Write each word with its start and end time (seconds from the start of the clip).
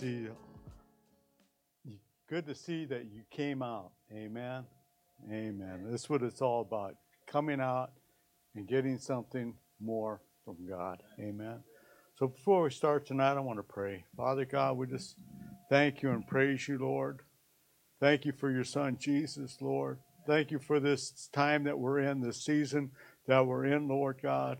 See. 0.00 0.28
Good 2.28 2.46
to 2.46 2.54
see 2.54 2.86
that 2.86 3.06
you 3.12 3.22
came 3.30 3.62
out. 3.62 3.90
Amen. 4.12 4.64
Amen. 5.30 5.86
That's 5.90 6.08
what 6.08 6.22
it's 6.22 6.40
all 6.40 6.62
about. 6.62 6.94
Coming 7.26 7.60
out 7.60 7.90
and 8.54 8.66
getting 8.66 8.98
something 8.98 9.54
more 9.80 10.22
from 10.44 10.56
God. 10.68 11.02
Amen. 11.18 11.62
So 12.18 12.28
before 12.28 12.62
we 12.62 12.70
start 12.70 13.06
tonight, 13.06 13.36
I 13.36 13.40
want 13.40 13.58
to 13.58 13.62
pray. 13.62 14.04
Father 14.16 14.44
God, 14.44 14.78
we 14.78 14.86
just 14.86 15.16
thank 15.68 16.02
you 16.02 16.10
and 16.10 16.26
praise 16.26 16.66
you, 16.66 16.78
Lord. 16.78 17.20
Thank 18.00 18.24
you 18.24 18.32
for 18.32 18.50
your 18.50 18.64
son 18.64 18.96
Jesus, 18.98 19.58
Lord. 19.60 19.98
Thank 20.26 20.50
you 20.50 20.58
for 20.58 20.80
this 20.80 21.28
time 21.32 21.64
that 21.64 21.78
we're 21.78 21.98
in, 21.98 22.20
this 22.20 22.44
season 22.44 22.92
that 23.26 23.46
we're 23.46 23.66
in, 23.66 23.88
Lord 23.88 24.20
God. 24.22 24.58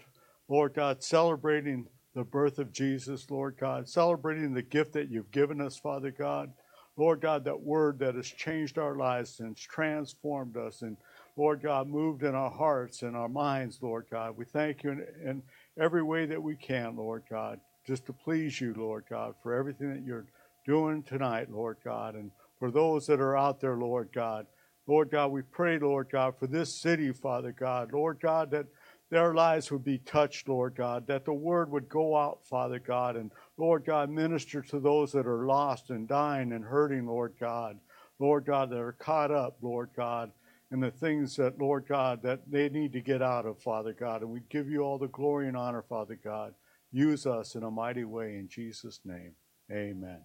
Lord 0.48 0.74
God, 0.74 1.02
celebrating 1.02 1.86
the 2.14 2.24
birth 2.24 2.58
of 2.58 2.72
Jesus, 2.72 3.30
Lord 3.30 3.56
God, 3.58 3.88
celebrating 3.88 4.52
the 4.52 4.62
gift 4.62 4.92
that 4.94 5.10
you've 5.10 5.30
given 5.30 5.60
us, 5.60 5.78
Father 5.78 6.10
God. 6.10 6.52
Lord 6.96 7.20
God, 7.20 7.44
that 7.44 7.60
word 7.60 7.98
that 8.00 8.16
has 8.16 8.26
changed 8.26 8.76
our 8.76 8.96
lives 8.96 9.40
and 9.40 9.56
transformed 9.56 10.56
us 10.56 10.82
and, 10.82 10.96
Lord 11.36 11.62
God, 11.62 11.86
moved 11.88 12.24
in 12.24 12.34
our 12.34 12.50
hearts 12.50 13.02
and 13.02 13.16
our 13.16 13.28
minds, 13.28 13.78
Lord 13.80 14.06
God. 14.10 14.36
We 14.36 14.44
thank 14.44 14.82
you 14.82 14.90
in, 14.90 15.06
in 15.24 15.42
every 15.78 16.02
way 16.02 16.26
that 16.26 16.42
we 16.42 16.56
can, 16.56 16.96
Lord 16.96 17.22
God, 17.30 17.60
just 17.86 18.06
to 18.06 18.12
please 18.12 18.60
you, 18.60 18.74
Lord 18.76 19.04
God, 19.08 19.34
for 19.42 19.54
everything 19.54 19.94
that 19.94 20.04
you're 20.04 20.26
doing 20.66 21.02
tonight, 21.04 21.50
Lord 21.50 21.78
God, 21.84 22.16
and 22.16 22.30
for 22.58 22.70
those 22.70 23.06
that 23.06 23.20
are 23.20 23.36
out 23.36 23.60
there, 23.60 23.76
Lord 23.76 24.10
God. 24.12 24.46
Lord 24.86 25.10
God, 25.10 25.28
we 25.30 25.42
pray, 25.42 25.78
Lord 25.78 26.08
God, 26.10 26.34
for 26.38 26.48
this 26.48 26.74
city, 26.74 27.12
Father 27.12 27.52
God. 27.52 27.92
Lord 27.92 28.18
God, 28.20 28.50
that 28.50 28.66
their 29.10 29.34
lives 29.34 29.70
would 29.70 29.84
be 29.84 29.98
touched, 29.98 30.48
Lord 30.48 30.76
God, 30.76 31.06
that 31.08 31.24
the 31.24 31.32
word 31.32 31.70
would 31.70 31.88
go 31.88 32.16
out, 32.16 32.46
Father 32.46 32.78
God, 32.78 33.16
and 33.16 33.30
Lord 33.56 33.84
God, 33.84 34.08
minister 34.08 34.62
to 34.62 34.78
those 34.78 35.12
that 35.12 35.26
are 35.26 35.46
lost 35.46 35.90
and 35.90 36.06
dying 36.06 36.52
and 36.52 36.64
hurting, 36.64 37.06
Lord 37.06 37.34
God. 37.38 37.78
Lord 38.20 38.44
God, 38.44 38.70
that 38.70 38.78
are 38.78 38.92
caught 38.92 39.30
up, 39.30 39.56
Lord 39.62 39.88
God, 39.96 40.30
in 40.70 40.78
the 40.78 40.90
things 40.90 41.36
that, 41.36 41.58
Lord 41.58 41.86
God, 41.88 42.22
that 42.22 42.40
they 42.48 42.68
need 42.68 42.92
to 42.92 43.00
get 43.00 43.22
out 43.22 43.46
of, 43.46 43.58
Father 43.58 43.94
God. 43.94 44.20
And 44.20 44.30
we 44.30 44.40
give 44.50 44.68
you 44.68 44.82
all 44.82 44.98
the 44.98 45.08
glory 45.08 45.48
and 45.48 45.56
honor, 45.56 45.82
Father 45.82 46.18
God. 46.22 46.54
Use 46.92 47.26
us 47.26 47.54
in 47.54 47.62
a 47.62 47.70
mighty 47.70 48.04
way 48.04 48.36
in 48.36 48.46
Jesus' 48.46 49.00
name. 49.04 49.32
Amen. 49.72 50.20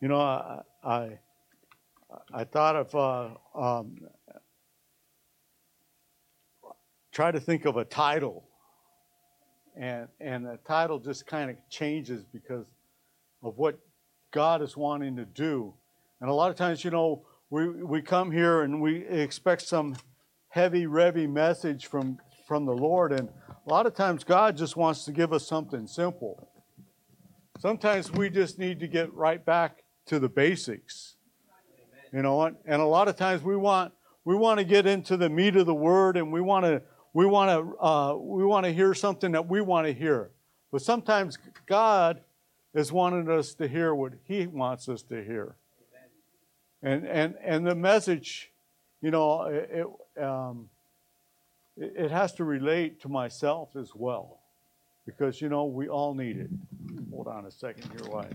You 0.00 0.08
know, 0.08 0.20
I 0.20 0.60
I, 0.82 1.18
I 2.32 2.44
thought 2.44 2.76
of 2.76 2.94
uh, 2.94 3.58
um, 3.58 3.98
try 7.18 7.32
to 7.32 7.40
think 7.40 7.64
of 7.64 7.76
a 7.76 7.84
title. 7.84 8.44
And, 9.76 10.06
and 10.20 10.46
the 10.46 10.56
title 10.64 11.00
just 11.00 11.26
kind 11.26 11.50
of 11.50 11.56
changes 11.68 12.22
because 12.32 12.64
of 13.42 13.58
what 13.58 13.76
God 14.30 14.62
is 14.62 14.76
wanting 14.76 15.16
to 15.16 15.24
do. 15.24 15.74
And 16.20 16.30
a 16.30 16.32
lot 16.32 16.52
of 16.52 16.56
times, 16.56 16.84
you 16.84 16.92
know, 16.92 17.24
we, 17.50 17.70
we 17.82 18.02
come 18.02 18.30
here 18.30 18.62
and 18.62 18.80
we 18.80 18.98
expect 18.98 19.62
some 19.62 19.96
heavy, 20.50 20.86
revy 20.86 21.28
message 21.28 21.86
from, 21.86 22.20
from 22.46 22.66
the 22.66 22.72
Lord. 22.72 23.10
And 23.10 23.28
a 23.66 23.68
lot 23.68 23.84
of 23.86 23.96
times, 23.96 24.22
God 24.22 24.56
just 24.56 24.76
wants 24.76 25.04
to 25.06 25.10
give 25.10 25.32
us 25.32 25.44
something 25.44 25.88
simple. 25.88 26.48
Sometimes 27.58 28.12
we 28.12 28.30
just 28.30 28.60
need 28.60 28.78
to 28.78 28.86
get 28.86 29.12
right 29.12 29.44
back 29.44 29.82
to 30.06 30.20
the 30.20 30.28
basics. 30.28 31.16
You 32.12 32.22
know, 32.22 32.42
and, 32.42 32.56
and 32.64 32.80
a 32.80 32.86
lot 32.86 33.08
of 33.08 33.16
times 33.16 33.42
we 33.42 33.56
want 33.56 33.92
we 34.24 34.36
want 34.36 34.58
to 34.58 34.64
get 34.64 34.86
into 34.86 35.16
the 35.16 35.28
meat 35.28 35.56
of 35.56 35.66
the 35.66 35.74
word 35.74 36.16
and 36.16 36.30
we 36.30 36.40
want 36.40 36.64
to 36.64 36.82
we 37.12 37.26
want 37.26 37.50
to 37.50 37.84
uh, 37.84 38.14
we 38.14 38.44
want 38.44 38.64
to 38.66 38.72
hear 38.72 38.94
something 38.94 39.32
that 39.32 39.48
we 39.48 39.60
want 39.60 39.86
to 39.86 39.92
hear, 39.92 40.30
but 40.70 40.82
sometimes 40.82 41.38
God 41.66 42.20
is 42.74 42.92
wanting 42.92 43.28
us 43.30 43.54
to 43.54 43.68
hear 43.68 43.94
what 43.94 44.12
He 44.24 44.46
wants 44.46 44.88
us 44.88 45.02
to 45.04 45.24
hear. 45.24 45.56
And 46.82 47.06
and 47.06 47.34
and 47.42 47.66
the 47.66 47.74
message, 47.74 48.50
you 49.00 49.10
know, 49.10 49.42
it 49.42 50.22
um, 50.22 50.68
it, 51.76 51.94
it 51.96 52.10
has 52.10 52.34
to 52.34 52.44
relate 52.44 53.00
to 53.02 53.08
myself 53.08 53.74
as 53.76 53.92
well, 53.94 54.40
because 55.06 55.40
you 55.40 55.48
know 55.48 55.64
we 55.64 55.88
all 55.88 56.14
need 56.14 56.36
it. 56.36 56.50
Hold 57.10 57.26
on 57.26 57.46
a 57.46 57.50
second 57.50 57.90
here, 57.90 58.08
why? 58.10 58.26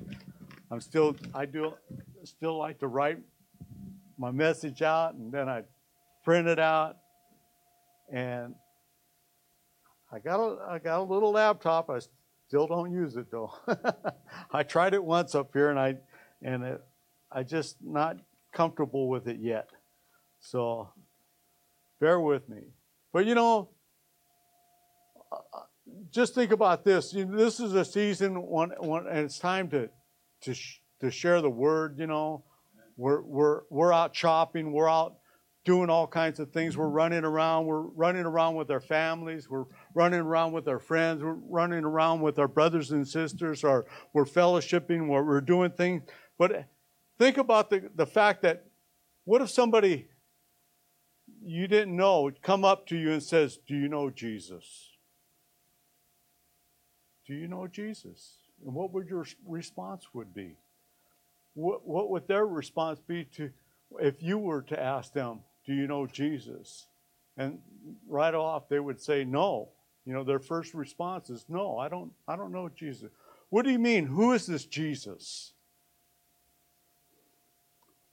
I'm 0.71 0.81
still 0.81 1.15
I 1.33 1.45
do 1.45 1.73
still 2.23 2.57
like 2.57 2.79
to 2.79 2.87
write 2.87 3.19
my 4.17 4.31
message 4.31 4.81
out 4.81 5.13
and 5.15 5.31
then 5.31 5.49
I 5.49 5.63
print 6.23 6.47
it 6.47 6.59
out 6.59 6.97
and 8.11 8.55
I 10.13 10.19
got 10.19 10.39
a, 10.39 10.57
I 10.69 10.77
got 10.77 10.99
a 10.99 11.03
little 11.03 11.31
laptop. 11.31 11.89
I 11.89 11.99
still 12.47 12.67
don't 12.67 12.91
use 12.91 13.15
it 13.15 13.31
though. 13.31 13.51
I 14.51 14.61
tried 14.61 14.93
it 14.93 15.03
once 15.03 15.33
up 15.33 15.49
here 15.53 15.71
and 15.71 15.79
I 15.79 15.95
and 16.43 16.63
it, 16.63 16.81
I 17.31 17.41
just 17.41 17.77
not 17.81 18.17
comfortable 18.51 19.09
with 19.09 19.27
it 19.27 19.39
yet. 19.39 19.69
So 20.39 20.89
bear 21.99 22.19
with 22.19 22.47
me. 22.47 22.59
But 23.11 23.25
you 23.25 23.33
know, 23.33 23.69
uh, 25.31 25.37
uh, 25.51 25.61
just 26.11 26.35
think 26.35 26.51
about 26.51 26.85
this. 26.85 27.11
You 27.11 27.25
know, 27.25 27.35
this 27.35 27.59
is 27.59 27.73
a 27.73 27.83
season 27.83 28.35
when, 28.35 28.69
when 28.79 29.07
and 29.07 29.19
it's 29.19 29.39
time 29.39 29.67
to 29.71 29.89
to 30.41 30.53
sh- 30.53 30.79
to 31.01 31.09
share 31.09 31.41
the 31.41 31.49
word. 31.49 31.97
You 31.97 32.05
know, 32.05 32.43
we're 32.97 33.21
we're 33.21 33.61
we're 33.71 33.91
out 33.91 34.15
shopping. 34.15 34.73
We're 34.73 34.89
out 34.89 35.15
doing 35.65 35.89
all 35.89 36.07
kinds 36.07 36.39
of 36.39 36.51
things. 36.51 36.77
We're 36.77 36.87
running 36.87 37.23
around. 37.23 37.65
We're 37.65 37.81
running 37.81 38.25
around 38.25 38.55
with 38.55 38.69
our 38.69 38.81
families. 38.81 39.49
We're 39.49 39.65
running 39.93 40.21
around 40.21 40.53
with 40.53 40.67
our 40.67 40.79
friends. 40.79 41.23
We're 41.23 41.33
running 41.33 41.83
around 41.83 42.21
with 42.21 42.39
our 42.39 42.47
brothers 42.47 42.91
and 42.91 43.07
sisters. 43.07 43.63
Or 43.63 43.85
we're 44.13 44.25
fellowshipping. 44.25 45.07
We're, 45.07 45.23
we're 45.23 45.41
doing 45.41 45.71
things. 45.71 46.03
But 46.37 46.65
think 47.17 47.37
about 47.37 47.69
the, 47.69 47.89
the 47.95 48.05
fact 48.05 48.41
that 48.43 48.65
what 49.25 49.41
if 49.41 49.49
somebody 49.49 50.07
you 51.41 51.67
didn't 51.67 51.95
know 51.95 52.31
come 52.41 52.65
up 52.65 52.87
to 52.87 52.97
you 52.97 53.11
and 53.11 53.23
says, 53.23 53.57
Do 53.67 53.75
you 53.75 53.87
know 53.87 54.09
Jesus? 54.09 54.89
Do 57.25 57.33
you 57.33 57.47
know 57.47 57.67
Jesus? 57.67 58.37
And 58.65 58.73
what 58.73 58.93
would 58.93 59.07
your 59.07 59.25
response 59.45 60.07
would 60.13 60.33
be? 60.33 60.57
What, 61.53 61.87
what 61.87 62.09
would 62.09 62.27
their 62.27 62.45
response 62.45 62.99
be 62.99 63.25
to 63.35 63.51
if 63.99 64.21
you 64.21 64.37
were 64.37 64.61
to 64.63 64.81
ask 64.81 65.13
them, 65.13 65.41
do 65.65 65.73
you 65.73 65.87
know 65.87 66.07
Jesus? 66.07 66.87
And 67.37 67.59
right 68.07 68.33
off 68.33 68.69
they 68.69 68.79
would 68.79 68.99
say 68.99 69.23
no. 69.23 69.69
You 70.05 70.13
know, 70.13 70.23
their 70.23 70.39
first 70.39 70.73
response 70.73 71.29
is 71.29 71.45
no, 71.47 71.77
I 71.77 71.89
don't 71.89 72.11
I 72.27 72.35
don't 72.35 72.51
know 72.51 72.69
Jesus. 72.69 73.09
What 73.49 73.65
do 73.65 73.71
you 73.71 73.79
mean? 73.79 74.05
Who 74.05 74.33
is 74.33 74.45
this 74.45 74.65
Jesus? 74.65 75.53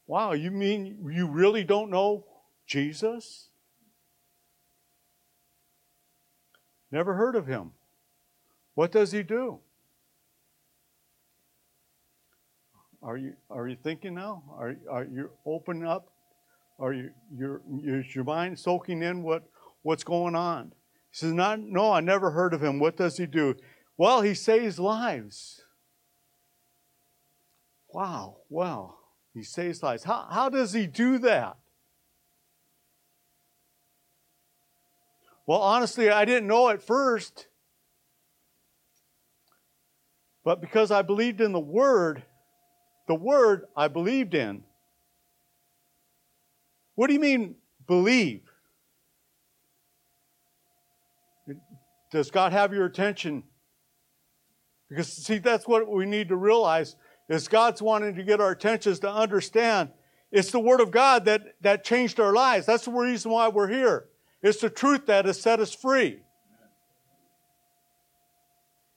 Wow, 0.07 0.33
you 0.33 0.51
mean 0.51 1.11
you 1.11 1.29
really 1.29 1.65
don't 1.65 1.91
know 1.91 2.27
Jesus? 2.67 3.49
Never 6.93 7.15
heard 7.15 7.37
of 7.37 7.47
him. 7.47 7.73
What 8.75 8.93
does 8.93 9.13
he 9.13 9.23
do? 9.23 9.61
Are 13.03 13.17
you 13.17 13.35
are 13.51 13.69
you 13.69 13.77
thinking 13.83 14.15
now? 14.15 14.43
Are 14.57 14.77
are 14.91 15.05
you 15.05 15.31
open 15.45 15.85
up 15.85 16.13
are 16.81 16.95
you, 16.95 17.11
your, 17.37 17.61
is 17.85 18.15
your 18.15 18.25
mind 18.25 18.59
soaking 18.59 19.03
in 19.03 19.23
what, 19.23 19.45
what's 19.83 20.03
going 20.03 20.35
on? 20.35 20.73
He 21.11 21.17
says, 21.17 21.33
Not, 21.33 21.61
No, 21.61 21.93
I 21.93 22.01
never 22.01 22.31
heard 22.31 22.55
of 22.55 22.63
him. 22.63 22.79
What 22.79 22.97
does 22.97 23.17
he 23.17 23.27
do? 23.27 23.55
Well, 23.97 24.23
he 24.23 24.35
saves 24.35 24.79
lives. 24.79 25.63
Wow, 27.93 28.39
wow. 28.49 28.95
He 29.35 29.43
saves 29.43 29.83
lives. 29.83 30.05
How, 30.05 30.27
how 30.31 30.49
does 30.49 30.73
he 30.73 30.87
do 30.87 31.19
that? 31.19 31.57
Well, 35.47 35.61
honestly, 35.61 36.11
I 36.11 36.25
didn't 36.25 36.47
know 36.47 36.69
at 36.69 36.83
first. 36.83 37.49
But 40.45 40.61
because 40.61 40.91
I 40.91 41.03
believed 41.03 41.41
in 41.41 41.53
the 41.53 41.61
Word, 41.61 42.23
the 43.09 43.15
Word 43.15 43.65
I 43.77 43.89
believed 43.89 44.35
in, 44.35 44.63
what 46.95 47.09
do 47.09 47.15
you 47.15 47.21
mean, 47.21 47.57
believe? 47.87 48.50
Does 52.11 52.31
God 52.31 52.53
have 52.53 52.73
your 52.73 52.87
attention? 52.87 53.45
Because 54.89 55.09
see, 55.09 55.39
that's 55.39 55.67
what 55.67 55.89
we 55.89 56.07
need 56.07 56.29
to 56.29 56.37
realize 56.37 56.97
is 57.29 57.47
God's 57.47 57.81
wanting 57.81 58.17
to 58.17 58.25
get 58.25 58.41
our 58.41 58.51
attentions 58.51 58.99
to 59.01 59.11
understand 59.11 59.91
it's 60.33 60.53
the 60.53 60.61
Word 60.61 60.81
of 60.81 60.91
God 60.91 61.25
that, 61.25 61.57
that 61.61 61.85
changed 61.85 62.21
our 62.21 62.33
lives. 62.33 62.67
That's 62.67 62.85
the 62.85 62.93
reason 62.93 63.33
why 63.33 63.49
we're 63.49 63.69
here. 63.69 64.09
It's 64.43 64.61
the 64.61 64.71
truth 64.71 65.07
that 65.07 65.25
has 65.25 65.41
set 65.41 65.61
us 65.61 65.75
free. 65.75 66.21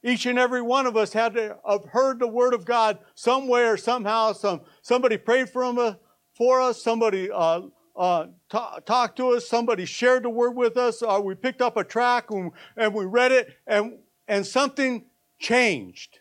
Each 0.02 0.26
and 0.26 0.38
every 0.38 0.62
one 0.62 0.86
of 0.86 0.96
us 0.96 1.12
had 1.12 1.34
to 1.34 1.56
have 1.68 1.84
heard 1.86 2.18
the 2.18 2.28
Word 2.28 2.54
of 2.54 2.64
God 2.64 2.98
somewhere, 3.14 3.76
somehow. 3.76 4.32
Some 4.32 4.60
somebody 4.82 5.16
prayed 5.16 5.48
for, 5.48 5.64
him, 5.64 5.96
for 6.36 6.60
us. 6.60 6.82
Somebody 6.82 7.30
uh, 7.30 7.62
uh, 7.96 8.26
talked 8.48 9.16
to 9.16 9.30
us. 9.30 9.48
Somebody 9.48 9.84
shared 9.84 10.24
the 10.24 10.30
Word 10.30 10.52
with 10.52 10.76
us. 10.76 11.02
Or 11.02 11.20
we 11.20 11.34
picked 11.34 11.62
up 11.62 11.76
a 11.76 11.84
track 11.84 12.30
and, 12.30 12.52
and 12.76 12.94
we 12.94 13.04
read 13.04 13.32
it, 13.32 13.56
and 13.66 13.98
and 14.26 14.46
something 14.46 15.04
changed 15.38 16.20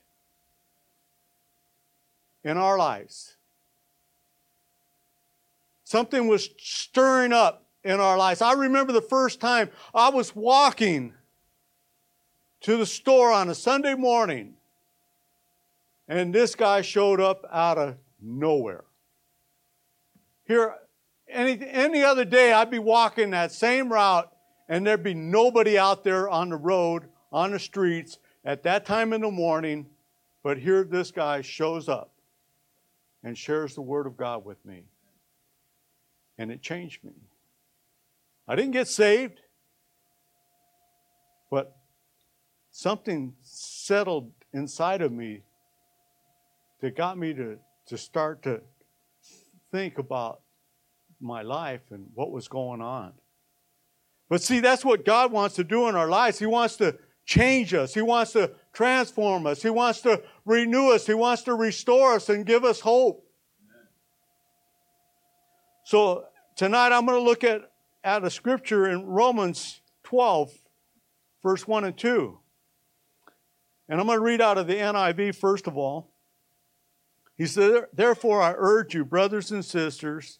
in 2.43 2.57
our 2.57 2.77
lives. 2.77 3.37
Something 5.83 6.27
was 6.27 6.49
stirring 6.57 7.31
up 7.31 7.65
in 7.83 7.99
our 7.99 8.17
lives. 8.17 8.41
I 8.41 8.53
remember 8.53 8.91
the 8.91 9.01
first 9.01 9.39
time 9.39 9.69
I 9.93 10.09
was 10.09 10.35
walking 10.35 11.13
to 12.61 12.77
the 12.77 12.85
store 12.85 13.31
on 13.31 13.49
a 13.49 13.55
Sunday 13.55 13.93
morning, 13.93 14.55
and 16.07 16.33
this 16.33 16.55
guy 16.55 16.81
showed 16.81 17.19
up 17.19 17.45
out 17.51 17.77
of 17.77 17.95
nowhere. 18.21 18.85
Here, 20.45 20.75
any, 21.33 21.67
any 21.67 22.03
other 22.03 22.25
day, 22.25 22.53
I'd 22.53 22.69
be 22.69 22.79
walking 22.79 23.31
that 23.31 23.51
same 23.51 23.91
route, 23.91 24.31
and 24.69 24.85
there'd 24.85 25.03
be 25.03 25.13
nobody 25.13 25.77
out 25.77 26.03
there 26.03 26.29
on 26.29 26.49
the 26.49 26.55
road, 26.55 27.09
on 27.31 27.51
the 27.51 27.59
streets 27.59 28.19
at 28.45 28.63
that 28.63 28.85
time 28.85 29.13
in 29.13 29.21
the 29.21 29.31
morning. 29.31 29.87
But 30.43 30.57
here, 30.57 30.83
this 30.83 31.11
guy 31.11 31.41
shows 31.41 31.89
up 31.89 32.11
and 33.23 33.37
shares 33.37 33.75
the 33.75 33.81
Word 33.81 34.07
of 34.07 34.17
God 34.17 34.45
with 34.45 34.63
me. 34.65 34.83
And 36.37 36.51
it 36.51 36.61
changed 36.61 37.03
me. 37.03 37.13
I 38.47 38.55
didn't 38.55 38.71
get 38.71 38.87
saved, 38.87 39.39
but 41.49 41.77
something 42.71 43.33
settled 43.41 44.31
inside 44.53 45.01
of 45.01 45.11
me 45.11 45.41
that 46.81 46.95
got 46.97 47.17
me 47.17 47.33
to, 47.33 47.57
to 47.87 47.97
start 47.97 48.43
to 48.43 48.61
think 49.71 49.97
about 49.97 50.41
my 51.23 51.41
life 51.41 51.81
and 51.91 52.07
what 52.13 52.31
was 52.31 52.47
going 52.47 52.81
on. 52.81 53.13
But 54.29 54.41
see, 54.41 54.59
that's 54.59 54.85
what 54.85 55.05
God 55.05 55.31
wants 55.31 55.55
to 55.55 55.63
do 55.63 55.87
in 55.87 55.95
our 55.95 56.07
lives. 56.07 56.39
He 56.39 56.45
wants 56.45 56.75
to 56.77 56.97
change 57.25 57.73
us, 57.73 57.93
He 57.93 58.01
wants 58.01 58.33
to 58.33 58.51
transform 58.73 59.47
us, 59.47 59.61
He 59.61 59.69
wants 59.69 60.01
to 60.01 60.21
renew 60.45 60.91
us, 60.91 61.07
He 61.07 61.13
wants 61.13 61.43
to 61.43 61.53
restore 61.53 62.15
us 62.15 62.29
and 62.29 62.45
give 62.45 62.63
us 62.63 62.79
hope. 62.79 63.25
So 65.85 66.25
tonight 66.55 66.91
I'm 66.91 67.05
going 67.05 67.19
to 67.19 67.23
look 67.23 67.43
at, 67.43 67.61
at 68.03 68.23
a 68.23 68.29
scripture 68.29 68.87
in 68.87 69.05
Romans 69.05 69.81
12, 70.03 70.51
verse 71.41 71.67
1 71.67 71.83
and 71.83 71.97
2. 71.97 72.39
And 73.89 73.99
I'm 73.99 74.07
going 74.07 74.17
to 74.17 74.23
read 74.23 74.41
out 74.41 74.57
of 74.57 74.67
the 74.67 74.75
NIV 74.75 75.35
first 75.35 75.67
of 75.67 75.77
all. 75.77 76.09
He 77.37 77.45
said, 77.45 77.85
Therefore, 77.93 78.41
I 78.41 78.53
urge 78.55 78.93
you, 78.93 79.03
brothers 79.03 79.51
and 79.51 79.65
sisters, 79.65 80.39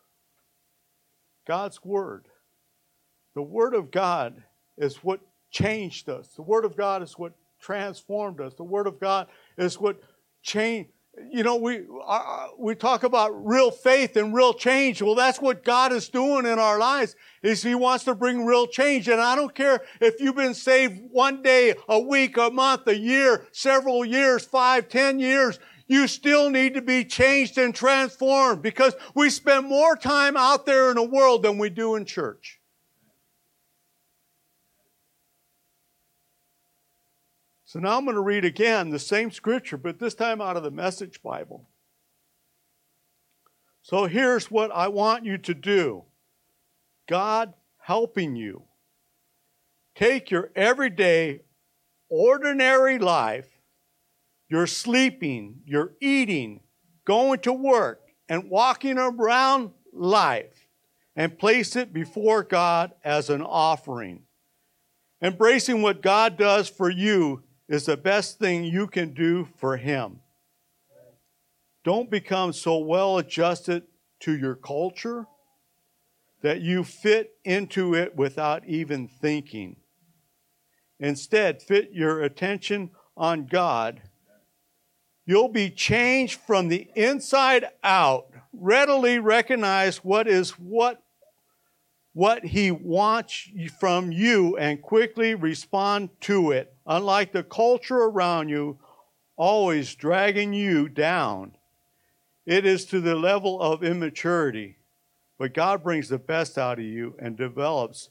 God's 1.51 1.83
Word. 1.83 2.27
The 3.35 3.41
Word 3.41 3.73
of 3.73 3.91
God 3.91 4.41
is 4.77 5.03
what 5.03 5.19
changed 5.49 6.07
us. 6.07 6.29
The 6.29 6.41
Word 6.41 6.63
of 6.63 6.77
God 6.77 7.03
is 7.03 7.19
what 7.19 7.33
transformed 7.59 8.39
us. 8.39 8.53
The 8.53 8.63
Word 8.63 8.87
of 8.87 9.01
God 9.01 9.27
is 9.57 9.77
what 9.77 10.01
changed. 10.41 10.91
You 11.29 11.43
know, 11.43 11.57
we 11.57 11.81
uh, 12.07 12.47
we 12.57 12.73
talk 12.73 13.03
about 13.03 13.45
real 13.45 13.69
faith 13.69 14.15
and 14.15 14.33
real 14.33 14.53
change. 14.53 15.01
Well, 15.01 15.13
that's 15.13 15.41
what 15.41 15.65
God 15.65 15.91
is 15.91 16.07
doing 16.07 16.45
in 16.45 16.57
our 16.57 16.79
lives. 16.79 17.17
Is 17.43 17.61
He 17.61 17.75
wants 17.75 18.05
to 18.05 18.15
bring 18.15 18.45
real 18.45 18.65
change. 18.65 19.09
And 19.09 19.19
I 19.19 19.35
don't 19.35 19.53
care 19.53 19.81
if 19.99 20.21
you've 20.21 20.37
been 20.37 20.53
saved 20.53 21.01
one 21.11 21.43
day, 21.43 21.75
a 21.89 21.99
week, 21.99 22.37
a 22.37 22.49
month, 22.49 22.87
a 22.87 22.97
year, 22.97 23.45
several 23.51 24.05
years, 24.05 24.45
five, 24.45 24.87
ten 24.87 25.19
years. 25.19 25.59
You 25.91 26.07
still 26.07 26.49
need 26.49 26.75
to 26.75 26.81
be 26.81 27.03
changed 27.03 27.57
and 27.57 27.75
transformed 27.75 28.61
because 28.61 28.95
we 29.13 29.29
spend 29.29 29.67
more 29.67 29.97
time 29.97 30.37
out 30.37 30.65
there 30.65 30.89
in 30.89 30.95
the 30.95 31.03
world 31.03 31.43
than 31.43 31.57
we 31.57 31.69
do 31.69 31.95
in 31.95 32.05
church. 32.05 32.61
So 37.65 37.79
now 37.79 37.97
I'm 37.97 38.05
going 38.05 38.15
to 38.15 38.21
read 38.21 38.45
again 38.45 38.89
the 38.89 38.99
same 38.99 39.31
scripture, 39.31 39.75
but 39.75 39.99
this 39.99 40.13
time 40.13 40.39
out 40.39 40.55
of 40.55 40.63
the 40.63 40.71
Message 40.71 41.21
Bible. 41.21 41.67
So 43.81 44.05
here's 44.05 44.49
what 44.49 44.71
I 44.71 44.87
want 44.87 45.25
you 45.25 45.37
to 45.39 45.53
do 45.53 46.05
God 47.09 47.53
helping 47.79 48.37
you. 48.37 48.63
Take 49.93 50.31
your 50.31 50.51
everyday, 50.55 51.41
ordinary 52.07 52.97
life, 52.97 53.50
your 54.51 54.67
sleeping, 54.67 55.61
you're 55.65 55.93
eating, 56.01 56.59
going 57.05 57.39
to 57.39 57.53
work, 57.53 58.01
and 58.27 58.49
walking 58.49 58.97
around 58.97 59.71
life, 59.93 60.67
and 61.15 61.39
place 61.39 61.77
it 61.77 61.93
before 61.93 62.43
God 62.43 62.91
as 63.01 63.29
an 63.29 63.41
offering. 63.41 64.23
Embracing 65.21 65.81
what 65.81 66.01
God 66.01 66.37
does 66.37 66.67
for 66.67 66.89
you 66.89 67.43
is 67.69 67.85
the 67.85 67.95
best 67.95 68.39
thing 68.39 68.65
you 68.65 68.87
can 68.87 69.13
do 69.13 69.47
for 69.55 69.77
Him. 69.77 70.19
Don't 71.85 72.11
become 72.11 72.51
so 72.51 72.77
well 72.77 73.19
adjusted 73.19 73.83
to 74.19 74.37
your 74.37 74.55
culture 74.55 75.27
that 76.41 76.59
you 76.59 76.83
fit 76.83 77.35
into 77.45 77.95
it 77.95 78.17
without 78.17 78.67
even 78.67 79.07
thinking. 79.07 79.77
Instead, 80.99 81.61
fit 81.61 81.91
your 81.93 82.21
attention 82.21 82.91
on 83.15 83.45
God. 83.45 84.01
You'll 85.25 85.49
be 85.49 85.69
changed 85.69 86.39
from 86.39 86.67
the 86.67 86.89
inside 86.95 87.65
out. 87.83 88.27
Readily 88.53 89.19
recognize 89.19 89.97
what 89.97 90.27
is 90.27 90.51
what 90.51 91.01
what 92.13 92.43
he 92.43 92.71
wants 92.71 93.49
from 93.79 94.11
you 94.11 94.57
and 94.57 94.81
quickly 94.81 95.33
respond 95.33 96.09
to 96.19 96.51
it, 96.51 96.73
unlike 96.85 97.31
the 97.31 97.43
culture 97.43 97.99
around 97.99 98.49
you 98.49 98.77
always 99.37 99.95
dragging 99.95 100.53
you 100.53 100.89
down. 100.89 101.55
It 102.45 102.65
is 102.65 102.85
to 102.87 102.99
the 102.99 103.15
level 103.15 103.61
of 103.61 103.83
immaturity, 103.83 104.77
but 105.37 105.53
God 105.53 105.83
brings 105.83 106.09
the 106.09 106.17
best 106.17 106.57
out 106.57 106.79
of 106.79 106.85
you 106.85 107.15
and 107.19 107.37
develops 107.37 108.09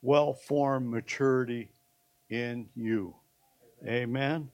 well 0.00 0.32
formed 0.32 0.88
maturity 0.88 1.70
in 2.30 2.68
you. 2.74 3.14
Amen. 3.86 4.50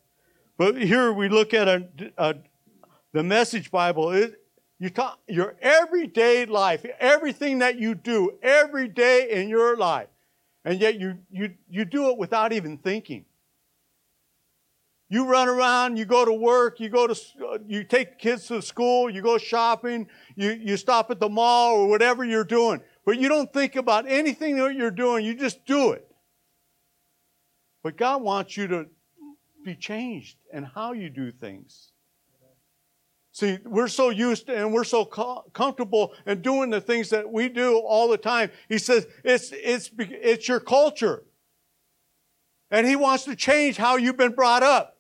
But 0.58 0.80
here 0.80 1.12
we 1.12 1.28
look 1.28 1.54
at 1.54 1.68
a, 1.68 1.88
a, 2.18 2.34
the 3.12 3.22
Message 3.22 3.70
Bible. 3.70 4.10
It, 4.10 4.34
you 4.78 4.90
talk, 4.90 5.20
your 5.28 5.56
everyday 5.60 6.44
life, 6.46 6.84
everything 6.98 7.60
that 7.60 7.78
you 7.78 7.94
do 7.94 8.38
every 8.42 8.88
day 8.88 9.30
in 9.30 9.48
your 9.48 9.76
life, 9.76 10.08
and 10.64 10.80
yet 10.80 10.98
you, 10.98 11.18
you, 11.30 11.54
you 11.70 11.84
do 11.84 12.10
it 12.10 12.18
without 12.18 12.52
even 12.52 12.78
thinking. 12.78 13.24
You 15.08 15.26
run 15.26 15.48
around, 15.48 15.98
you 15.98 16.04
go 16.04 16.24
to 16.24 16.32
work, 16.32 16.80
you 16.80 16.88
go 16.88 17.06
to, 17.06 17.12
uh, 17.46 17.58
you 17.66 17.84
take 17.84 18.18
kids 18.18 18.46
to 18.48 18.62
school, 18.62 19.10
you 19.10 19.20
go 19.20 19.36
shopping, 19.36 20.08
you, 20.36 20.52
you 20.52 20.76
stop 20.78 21.10
at 21.10 21.20
the 21.20 21.28
mall 21.28 21.76
or 21.76 21.86
whatever 21.86 22.24
you're 22.24 22.44
doing. 22.44 22.80
But 23.04 23.18
you 23.18 23.28
don't 23.28 23.52
think 23.52 23.76
about 23.76 24.08
anything 24.08 24.56
that 24.56 24.74
you're 24.74 24.90
doing, 24.90 25.24
you 25.24 25.34
just 25.34 25.66
do 25.66 25.92
it. 25.92 26.08
But 27.82 27.96
God 27.96 28.22
wants 28.22 28.56
you 28.56 28.66
to 28.68 28.86
be 29.64 29.74
changed 29.74 30.36
in 30.52 30.64
how 30.64 30.92
you 30.92 31.10
do 31.10 31.30
things. 31.30 31.92
See, 33.32 33.58
we're 33.64 33.88
so 33.88 34.10
used 34.10 34.46
to, 34.46 34.54
and 34.54 34.74
we're 34.74 34.84
so 34.84 35.06
co- 35.06 35.44
comfortable 35.54 36.12
in 36.26 36.42
doing 36.42 36.68
the 36.68 36.82
things 36.82 37.08
that 37.10 37.32
we 37.32 37.48
do 37.48 37.78
all 37.78 38.08
the 38.08 38.18
time. 38.18 38.50
He 38.68 38.76
says 38.76 39.06
it's, 39.24 39.52
it's, 39.52 39.90
it's 39.98 40.48
your 40.48 40.60
culture. 40.60 41.22
And 42.70 42.86
He 42.86 42.94
wants 42.94 43.24
to 43.24 43.34
change 43.34 43.78
how 43.78 43.96
you've 43.96 44.18
been 44.18 44.34
brought 44.34 44.62
up. 44.62 44.98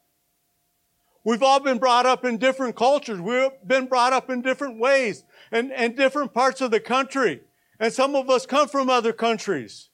We've 1.24 1.42
all 1.42 1.60
been 1.60 1.78
brought 1.78 2.06
up 2.06 2.24
in 2.24 2.38
different 2.38 2.74
cultures. 2.74 3.20
We've 3.20 3.50
been 3.66 3.86
brought 3.86 4.12
up 4.12 4.30
in 4.30 4.40
different 4.40 4.78
ways 4.78 5.24
and, 5.52 5.70
and 5.70 5.94
different 5.96 6.32
parts 6.32 6.60
of 6.60 6.70
the 6.70 6.80
country. 6.80 7.42
And 7.78 7.92
some 7.92 8.16
of 8.16 8.30
us 8.30 8.46
come 8.46 8.66
from 8.66 8.88
other 8.88 9.12
countries. 9.12 9.90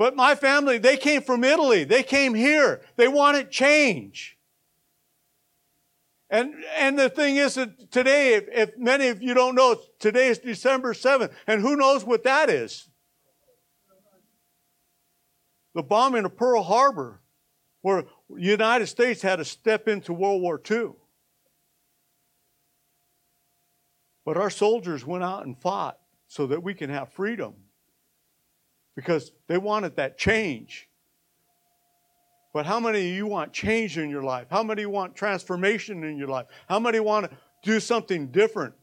But 0.00 0.16
my 0.16 0.34
family, 0.34 0.78
they 0.78 0.96
came 0.96 1.20
from 1.20 1.44
Italy. 1.44 1.84
They 1.84 2.02
came 2.02 2.32
here. 2.32 2.80
They 2.96 3.06
wanted 3.06 3.50
change. 3.50 4.38
And, 6.30 6.54
and 6.78 6.98
the 6.98 7.10
thing 7.10 7.36
is 7.36 7.56
that 7.56 7.90
today, 7.90 8.32
if, 8.32 8.44
if 8.50 8.78
many 8.78 9.08
of 9.08 9.22
you 9.22 9.34
don't 9.34 9.54
know, 9.54 9.78
today 9.98 10.28
is 10.28 10.38
December 10.38 10.94
7th, 10.94 11.30
and 11.46 11.60
who 11.60 11.76
knows 11.76 12.02
what 12.02 12.24
that 12.24 12.48
is? 12.48 12.88
The 15.74 15.82
bombing 15.82 16.24
of 16.24 16.34
Pearl 16.34 16.62
Harbor, 16.62 17.20
where 17.82 18.04
the 18.30 18.40
United 18.40 18.86
States 18.86 19.20
had 19.20 19.36
to 19.36 19.44
step 19.44 19.86
into 19.86 20.14
World 20.14 20.40
War 20.40 20.58
II. 20.70 20.92
But 24.24 24.38
our 24.38 24.48
soldiers 24.48 25.04
went 25.04 25.24
out 25.24 25.44
and 25.44 25.60
fought 25.60 25.98
so 26.26 26.46
that 26.46 26.62
we 26.62 26.72
can 26.72 26.88
have 26.88 27.12
freedom 27.12 27.54
because 29.00 29.32
they 29.46 29.56
wanted 29.56 29.96
that 29.96 30.18
change. 30.18 30.86
But 32.52 32.66
how 32.66 32.80
many 32.80 32.98
of 32.98 33.16
you 33.16 33.26
want 33.26 33.54
change 33.54 33.96
in 33.96 34.10
your 34.10 34.22
life? 34.22 34.48
How 34.50 34.62
many 34.62 34.84
want 34.84 35.14
transformation 35.14 36.04
in 36.04 36.18
your 36.18 36.28
life? 36.28 36.46
How 36.68 36.78
many 36.78 37.00
want 37.00 37.30
to 37.30 37.36
do 37.62 37.80
something 37.80 38.26
different? 38.26 38.74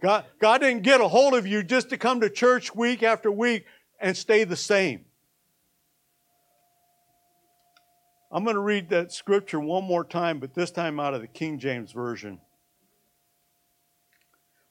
God, 0.00 0.24
God 0.38 0.60
didn't 0.60 0.82
get 0.82 1.00
a 1.00 1.08
hold 1.08 1.34
of 1.34 1.48
you 1.48 1.64
just 1.64 1.90
to 1.90 1.96
come 1.96 2.20
to 2.20 2.30
church 2.30 2.76
week 2.76 3.02
after 3.02 3.32
week 3.32 3.64
and 4.00 4.16
stay 4.16 4.44
the 4.44 4.54
same. 4.54 5.04
I'm 8.30 8.44
going 8.44 8.54
to 8.54 8.62
read 8.62 8.88
that 8.90 9.10
scripture 9.12 9.58
one 9.58 9.82
more 9.82 10.04
time, 10.04 10.38
but 10.38 10.54
this 10.54 10.70
time 10.70 11.00
out 11.00 11.12
of 11.12 11.22
the 11.22 11.26
King 11.26 11.58
James 11.58 11.90
Version. 11.90 12.40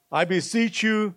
I 0.09 0.23
beseech 0.23 0.83
you, 0.83 1.15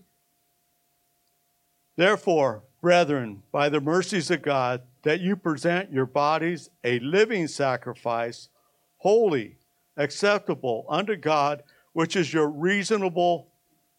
therefore, 1.97 2.64
brethren, 2.85 3.43
by 3.51 3.71
the 3.71 3.81
mercies 3.81 4.31
of 4.31 4.43
God, 4.43 4.83
that 5.05 5.19
you 5.19 5.37
present 5.37 5.91
your 5.91 6.05
bodies 6.05 6.69
a 6.85 6.99
living 6.99 7.49
sacrifice, 7.49 8.51
holy, 8.99 9.57
acceptable 9.97 10.85
unto 10.91 11.17
God, 11.17 11.63
which 11.95 12.15
is 12.15 12.35
your 12.35 12.47
reasonable 12.47 13.49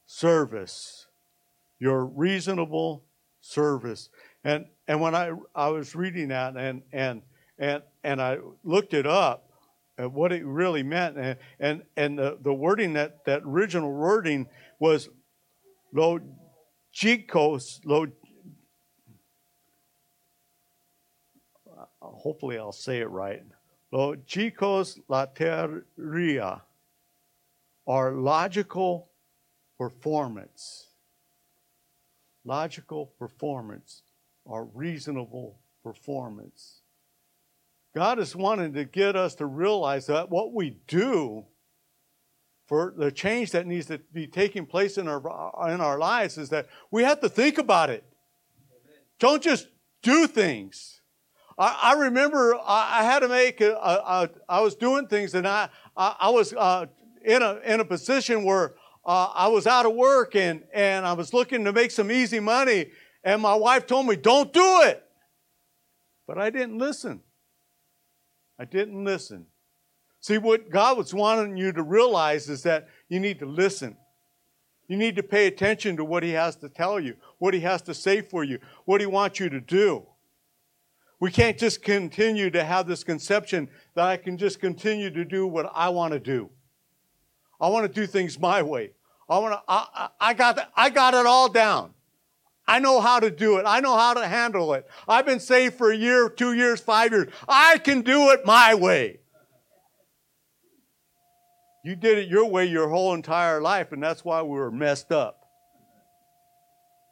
service. 0.06 1.08
Your 1.80 2.06
reasonable 2.06 3.04
service. 3.42 4.10
And 4.44 4.68
and 4.88 5.02
when 5.02 5.16
I 5.16 5.32
I 5.56 5.70
was 5.70 5.96
reading 5.96 6.28
that 6.28 6.56
and 6.56 6.84
and 6.94 7.24
and 7.58 7.82
and 8.04 8.22
I 8.22 8.38
looked 8.64 8.94
it 8.94 9.08
up 9.08 9.50
at 9.98 10.12
what 10.12 10.32
it 10.32 10.46
really 10.46 10.84
meant 10.84 11.18
and 11.18 11.40
and, 11.60 11.82
and 11.98 12.20
the, 12.20 12.38
the 12.40 12.54
wording 12.54 12.94
that 12.94 13.26
that 13.26 13.42
original 13.46 13.92
wording 13.92 14.46
was 14.78 15.10
logikos 15.92 17.80
lo 17.84 18.06
hopefully 22.14 22.58
I'll 22.58 22.72
say 22.72 23.00
it 23.00 23.10
right. 23.10 23.44
Logikos 23.94 25.00
lateria, 25.10 26.62
are 27.88 28.12
logical 28.14 29.10
performance. 29.78 30.88
Logical 32.44 33.08
performance, 33.18 34.04
or 34.44 34.66
reasonable 34.74 35.58
performance. 35.84 36.82
God 37.96 38.20
is 38.20 38.36
wanting 38.36 38.74
to 38.74 38.84
get 38.84 39.16
us 39.16 39.36
to 39.36 39.46
realize 39.46 40.08
that 40.08 40.30
what 40.30 40.54
we 40.54 40.78
do 40.88 41.46
for 42.68 42.94
the 42.98 43.12
change 43.12 43.52
that 43.52 43.66
needs 43.66 43.86
to 43.88 44.00
be 44.12 44.28
taking 44.28 44.66
place 44.66 44.98
in 44.98 45.08
our 45.08 45.20
in 45.72 45.82
our 45.82 45.98
lives 45.98 46.38
is 46.38 46.50
that 46.50 46.68
we 46.92 47.04
have 47.04 47.22
to 47.22 47.30
think 47.30 47.58
about 47.58 47.90
it. 47.90 48.04
Don't 49.20 49.42
just 49.42 49.68
do 50.02 50.28
things. 50.28 51.02
I, 51.58 51.80
I 51.84 51.94
remember 51.94 52.56
I, 52.56 53.00
I, 53.00 53.04
had 53.04 53.20
to 53.20 53.30
make, 53.30 53.62
a, 53.62 53.74
a, 53.74 53.78
a, 53.78 54.30
I 54.50 54.62
was 54.62 54.76
doing 54.76 55.08
things 55.08 55.36
and 55.36 55.48
I, 55.48 55.70
I, 55.96 56.16
I 56.20 56.30
was 56.30 56.54
uh, 56.54 56.88
in, 57.24 57.42
a, 57.42 57.60
in 57.66 57.80
a 57.80 57.86
position 57.86 58.44
where 58.44 58.76
uh, 59.06 59.30
I 59.34 59.48
was 59.48 59.68
out 59.68 59.86
of 59.86 59.94
work 59.94 60.36
and, 60.36 60.64
and 60.74 61.06
I 61.06 61.14
was 61.14 61.34
looking 61.34 61.64
to 61.66 61.72
make 61.72 61.92
some 61.92 62.12
easy 62.12 62.40
money. 62.40 62.88
And 63.24 63.42
my 63.42 63.56
wife 63.56 63.88
told 63.88 64.08
me, 64.08 64.16
don't 64.16 64.52
do 64.52 64.82
it. 64.84 65.04
But 66.28 66.38
I 66.38 66.50
didn't 66.50 66.78
listen. 66.78 67.22
I 68.60 68.66
didn't 68.66 69.04
listen. 69.04 69.46
See, 70.22 70.38
what 70.38 70.70
God 70.70 70.98
was 70.98 71.14
wanting 71.14 71.56
you 71.56 71.72
to 71.72 71.84
realize 71.84 72.50
is 72.50 72.64
that 72.64 72.88
you 73.10 73.20
need 73.20 73.40
to 73.40 73.46
listen. 73.46 73.96
You 74.88 74.98
need 74.98 75.16
to 75.18 75.24
pay 75.24 75.48
attention 75.48 75.98
to 75.98 76.06
what 76.06 76.24
He 76.24 76.32
has 76.32 76.56
to 76.58 76.70
tell 76.70 77.00
you, 77.00 77.16
what 77.38 77.54
He 77.54 77.60
has 77.62 77.82
to 77.84 77.94
say 77.94 78.22
for 78.22 78.44
you, 78.44 78.60
what 78.86 79.02
He 79.02 79.08
wants 79.08 79.40
you 79.40 79.50
to 79.50 79.62
do. 79.62 80.06
We 81.20 81.32
can't 81.32 81.58
just 81.58 81.82
continue 81.82 82.50
to 82.50 82.64
have 82.64 82.88
this 82.88 83.04
conception 83.04 83.70
that 83.96 84.06
I 84.06 84.18
can 84.18 84.38
just 84.38 84.60
continue 84.60 85.10
to 85.12 85.24
do 85.24 85.48
what 85.48 85.72
I 85.74 85.90
want 85.90 86.14
to 86.14 86.20
do. 86.20 86.50
I 87.60 87.70
want 87.70 87.86
to 87.86 88.02
do 88.02 88.06
things 88.06 88.40
my 88.40 88.62
way. 88.62 88.92
I 89.30 89.40
want 89.40 89.54
to, 89.54 89.62
I, 89.68 90.10
I, 90.20 90.34
got, 90.34 90.72
I 90.76 90.90
got 90.90 91.14
it 91.14 91.26
all 91.26 91.50
down. 91.50 91.94
I 92.68 92.80
know 92.80 93.00
how 93.00 93.20
to 93.20 93.32
do 93.32 93.58
it. 93.58 93.64
I 93.66 93.80
know 93.80 93.96
how 93.96 94.14
to 94.16 94.28
handle 94.28 94.74
it. 94.74 94.88
I've 95.08 95.26
been 95.26 95.40
saved 95.40 95.76
for 95.76 95.92
a 95.92 95.96
year, 95.96 96.30
two 96.30 96.54
years, 96.54 96.82
five 96.82 97.12
years. 97.12 97.32
I 97.48 97.78
can 97.78 98.02
do 98.02 98.32
it 98.32 98.46
my 98.46 98.76
way. 98.76 99.20
You 101.84 101.96
did 101.96 102.18
it 102.18 102.28
your 102.28 102.46
way 102.46 102.66
your 102.66 102.90
whole 102.90 103.14
entire 103.14 103.62
life, 103.62 103.92
and 103.92 104.02
that's 104.02 104.26
why 104.26 104.42
we 104.42 104.50
were 104.50 104.72
messed 104.72 105.12
up. 105.12 105.42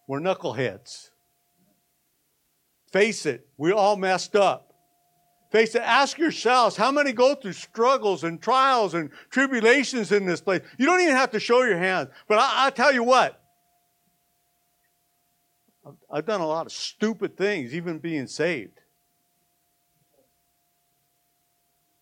We're 0.07 0.19
knuckleheads. 0.19 1.09
Face 2.93 3.25
it, 3.25 3.47
we 3.57 3.71
all 3.71 3.97
messed 3.97 4.35
up. 4.35 4.71
Face 5.51 5.73
it, 5.73 5.81
ask 5.81 6.19
yourselves 6.19 6.77
how 6.77 6.91
many 6.91 7.11
go 7.11 7.33
through 7.33 7.53
struggles 7.53 8.23
and 8.23 8.39
trials 8.39 8.93
and 8.93 9.09
tribulations 9.31 10.11
in 10.11 10.27
this 10.27 10.41
place. 10.41 10.61
You 10.77 10.85
don't 10.85 11.01
even 11.01 11.15
have 11.15 11.31
to 11.31 11.39
show 11.39 11.63
your 11.63 11.77
hands, 11.77 12.09
but 12.27 12.37
I, 12.39 12.65
will 12.65 12.71
tell 12.71 12.93
you 12.93 13.03
what. 13.03 13.41
I've 16.11 16.25
done 16.25 16.41
a 16.41 16.47
lot 16.47 16.67
of 16.67 16.71
stupid 16.71 17.35
things, 17.35 17.73
even 17.73 17.97
being 17.97 18.27
saved. 18.27 18.79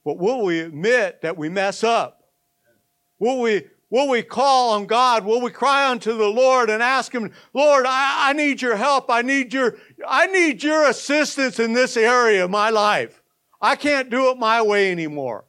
But 0.04 0.18
will 0.18 0.44
we 0.44 0.60
admit 0.60 1.22
that 1.22 1.38
we 1.38 1.48
mess 1.48 1.86
up? 1.86 2.30
Will 3.18 3.40
we 3.40 3.68
Will 3.92 4.08
we 4.08 4.24
call 4.24 4.72
on 4.72 4.86
God? 4.86 5.26
Will 5.26 5.42
we 5.42 5.52
cry 5.52 5.90
unto 5.90 6.18
the 6.18 6.30
Lord 6.30 6.70
and 6.70 6.82
ask 6.82 7.14
Him, 7.14 7.30
Lord, 7.54 7.86
I, 7.86 8.30
I, 8.30 8.34
need 8.34 8.62
your 8.62 8.78
help. 8.78 9.12
I 9.12 9.22
need 9.22 9.54
your, 9.54 9.76
I 10.08 10.28
need 10.28 10.64
your 10.64 10.88
assistance 10.90 11.60
in 11.60 11.74
this 11.74 11.98
area 11.98 12.46
of 12.46 12.50
my 12.50 12.70
life. 12.70 13.22
I 13.62 13.76
can't 13.76 14.10
do 14.10 14.32
it 14.32 14.38
my 14.38 14.62
way 14.62 14.92
anymore. 14.92 15.44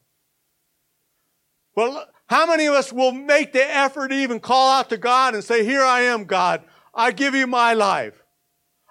Well, 1.76 2.04
how 2.26 2.46
many 2.46 2.66
of 2.66 2.74
us 2.74 2.92
will 2.92 3.12
make 3.12 3.52
the 3.52 3.64
effort 3.64 4.08
to 4.08 4.16
even 4.16 4.40
call 4.40 4.72
out 4.72 4.90
to 4.90 4.96
God 4.96 5.36
and 5.36 5.44
say, 5.44 5.64
Here 5.64 5.82
I 5.82 6.00
am, 6.00 6.24
God. 6.24 6.64
I 6.92 7.12
give 7.12 7.36
you 7.36 7.46
my 7.46 7.74
life. 7.74 8.24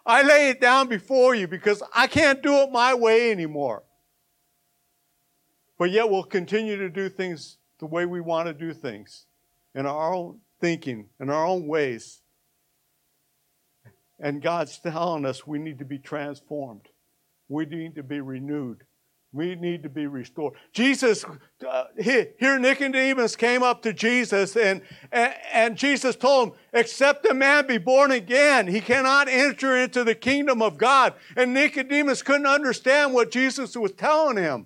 I 0.06 0.24
lay 0.24 0.50
it 0.50 0.62
down 0.62 0.88
before 0.88 1.36
you 1.36 1.50
because 1.50 1.84
I 1.94 2.08
can't 2.08 2.42
do 2.42 2.54
it 2.60 2.72
my 2.72 2.94
way 2.94 3.32
anymore. 3.32 3.84
But 5.78 5.92
yet 5.92 6.10
we'll 6.10 6.24
continue 6.24 6.78
to 6.78 6.90
do 6.90 7.10
things 7.10 7.58
the 7.80 7.86
way 7.86 8.06
we 8.06 8.22
want 8.22 8.48
to 8.48 8.54
do 8.54 8.74
things 8.74 9.26
in 9.76 9.86
our 9.86 10.14
own 10.14 10.40
thinking, 10.60 11.10
in 11.20 11.30
our 11.30 11.46
own 11.46 11.68
ways. 11.68 12.22
And 14.20 14.42
God's 14.42 14.80
telling 14.80 15.26
us 15.26 15.48
we 15.48 15.58
need 15.58 15.80
to 15.80 15.86
be 15.86 15.98
transformed. 15.98 16.88
We 17.50 17.66
need 17.66 17.96
to 17.96 18.04
be 18.04 18.22
renewed. 18.22 18.84
We 19.34 19.56
need 19.56 19.84
to 19.84 19.90
be 19.90 20.08
restored. 20.08 20.56
Jesus, 20.74 21.24
uh, 21.68 21.86
here 21.98 22.60
Nicodemus 22.60 23.38
came 23.38 23.64
up 23.64 23.82
to 23.84 23.94
Jesus 23.94 24.58
and, 24.58 24.82
and, 25.10 25.34
and 25.54 25.78
Jesus 25.78 26.18
told 26.18 26.50
him, 26.50 26.56
except 26.74 27.26
a 27.26 27.34
man 27.34 27.66
be 27.66 27.78
born 27.78 28.12
again, 28.12 28.68
he 28.68 28.82
cannot 28.82 29.30
enter 29.30 29.78
into 29.78 30.04
the 30.04 30.16
kingdom 30.16 30.62
of 30.62 30.78
God. 30.78 31.14
And 31.38 31.54
Nicodemus 31.54 32.22
couldn't 32.24 32.46
understand 32.46 33.14
what 33.14 33.32
Jesus 33.32 33.76
was 33.78 33.94
telling 33.94 34.36
him. 34.36 34.66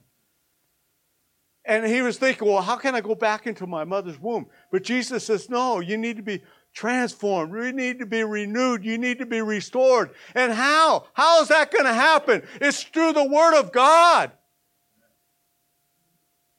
And 1.68 1.86
he 1.86 2.02
was 2.02 2.18
thinking, 2.18 2.48
well, 2.48 2.62
how 2.62 2.76
can 2.76 2.94
I 2.94 3.02
go 3.02 3.16
back 3.16 3.48
into 3.48 3.66
my 3.66 3.84
mother's 3.84 4.20
womb? 4.20 4.48
But 4.72 4.84
Jesus 4.84 5.26
says, 5.26 5.50
no, 5.50 5.80
you 5.80 5.98
need 5.98 6.18
to 6.18 6.24
be 6.24 6.44
transformed. 6.74 7.56
You 7.56 7.72
need 7.72 8.00
to 8.00 8.06
be 8.06 8.24
renewed. 8.24 8.86
You 8.86 9.00
need 9.00 9.18
to 9.18 9.26
be 9.26 9.42
restored. 9.42 10.12
And 10.36 10.54
how? 10.54 11.08
How 11.14 11.42
is 11.42 11.48
that 11.48 11.72
going 11.72 11.86
to 11.86 11.94
happen? 11.94 12.44
It's 12.62 12.84
through 12.84 13.14
the 13.14 13.28
Word 13.28 13.60
of 13.60 13.72
God. 13.72 14.32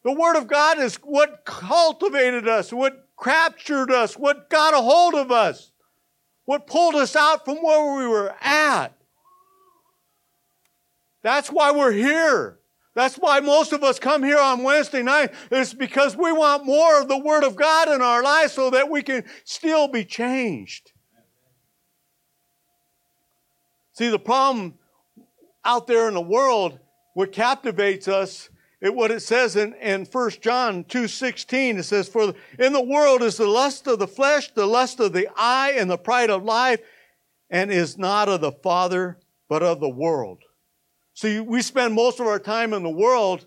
The 0.02 0.12
Word 0.12 0.36
of 0.36 0.48
God 0.48 0.78
is 0.78 0.96
what 0.96 1.44
cultivated 1.44 2.48
us, 2.48 2.72
what 2.72 3.08
captured 3.22 3.92
us, 3.92 4.14
what 4.14 4.50
got 4.50 4.74
a 4.74 4.78
hold 4.78 5.14
of 5.14 5.30
us, 5.30 5.70
what 6.46 6.66
pulled 6.66 6.96
us 6.96 7.14
out 7.14 7.44
from 7.44 7.58
where 7.58 7.96
we 7.96 8.08
were 8.08 8.34
at. 8.40 8.88
That's 11.22 11.48
why 11.50 11.70
we're 11.72 11.92
here. 11.92 12.58
That's 12.96 13.16
why 13.16 13.40
most 13.40 13.74
of 13.74 13.84
us 13.84 13.98
come 13.98 14.22
here 14.22 14.38
on 14.38 14.62
Wednesday 14.62 15.02
night. 15.02 15.34
It's 15.50 15.74
because 15.74 16.16
we 16.16 16.32
want 16.32 16.64
more 16.64 16.98
of 16.98 17.08
the 17.08 17.18
Word 17.18 17.44
of 17.44 17.54
God 17.54 17.90
in 17.90 18.00
our 18.00 18.22
lives 18.22 18.54
so 18.54 18.70
that 18.70 18.88
we 18.88 19.02
can 19.02 19.22
still 19.44 19.86
be 19.86 20.02
changed. 20.02 20.92
See, 23.92 24.08
the 24.08 24.18
problem 24.18 24.78
out 25.62 25.86
there 25.86 26.08
in 26.08 26.14
the 26.14 26.22
world, 26.22 26.78
what 27.12 27.32
captivates 27.32 28.08
us, 28.08 28.48
it, 28.80 28.94
what 28.94 29.10
it 29.10 29.20
says 29.20 29.56
in, 29.56 29.74
in 29.74 30.06
1 30.06 30.30
John 30.40 30.82
2.16, 30.84 31.78
it 31.78 31.82
says, 31.82 32.08
For 32.08 32.32
in 32.58 32.72
the 32.72 32.82
world 32.82 33.22
is 33.22 33.36
the 33.36 33.46
lust 33.46 33.86
of 33.88 33.98
the 33.98 34.08
flesh, 34.08 34.50
the 34.52 34.64
lust 34.64 35.00
of 35.00 35.12
the 35.12 35.28
eye, 35.36 35.74
and 35.76 35.90
the 35.90 35.98
pride 35.98 36.30
of 36.30 36.44
life, 36.44 36.80
and 37.50 37.70
is 37.70 37.98
not 37.98 38.30
of 38.30 38.40
the 38.40 38.52
Father, 38.52 39.18
but 39.50 39.62
of 39.62 39.80
the 39.80 39.88
world. 39.90 40.38
See, 41.16 41.40
we 41.40 41.62
spend 41.62 41.94
most 41.94 42.20
of 42.20 42.26
our 42.26 42.38
time 42.38 42.74
in 42.74 42.82
the 42.82 42.90
world, 42.90 43.46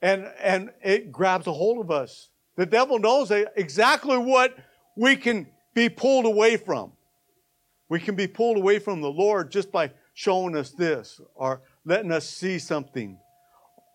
and, 0.00 0.32
and 0.42 0.70
it 0.82 1.12
grabs 1.12 1.46
a 1.46 1.52
hold 1.52 1.78
of 1.78 1.90
us. 1.90 2.30
The 2.56 2.64
devil 2.64 2.98
knows 2.98 3.30
exactly 3.30 4.16
what 4.16 4.56
we 4.96 5.14
can 5.14 5.46
be 5.74 5.90
pulled 5.90 6.24
away 6.24 6.56
from. 6.56 6.92
We 7.90 8.00
can 8.00 8.16
be 8.16 8.26
pulled 8.26 8.56
away 8.56 8.78
from 8.78 9.02
the 9.02 9.10
Lord 9.10 9.50
just 9.50 9.70
by 9.70 9.92
showing 10.14 10.56
us 10.56 10.70
this 10.70 11.20
or 11.34 11.60
letting 11.84 12.10
us 12.10 12.26
see 12.26 12.58
something. 12.58 13.18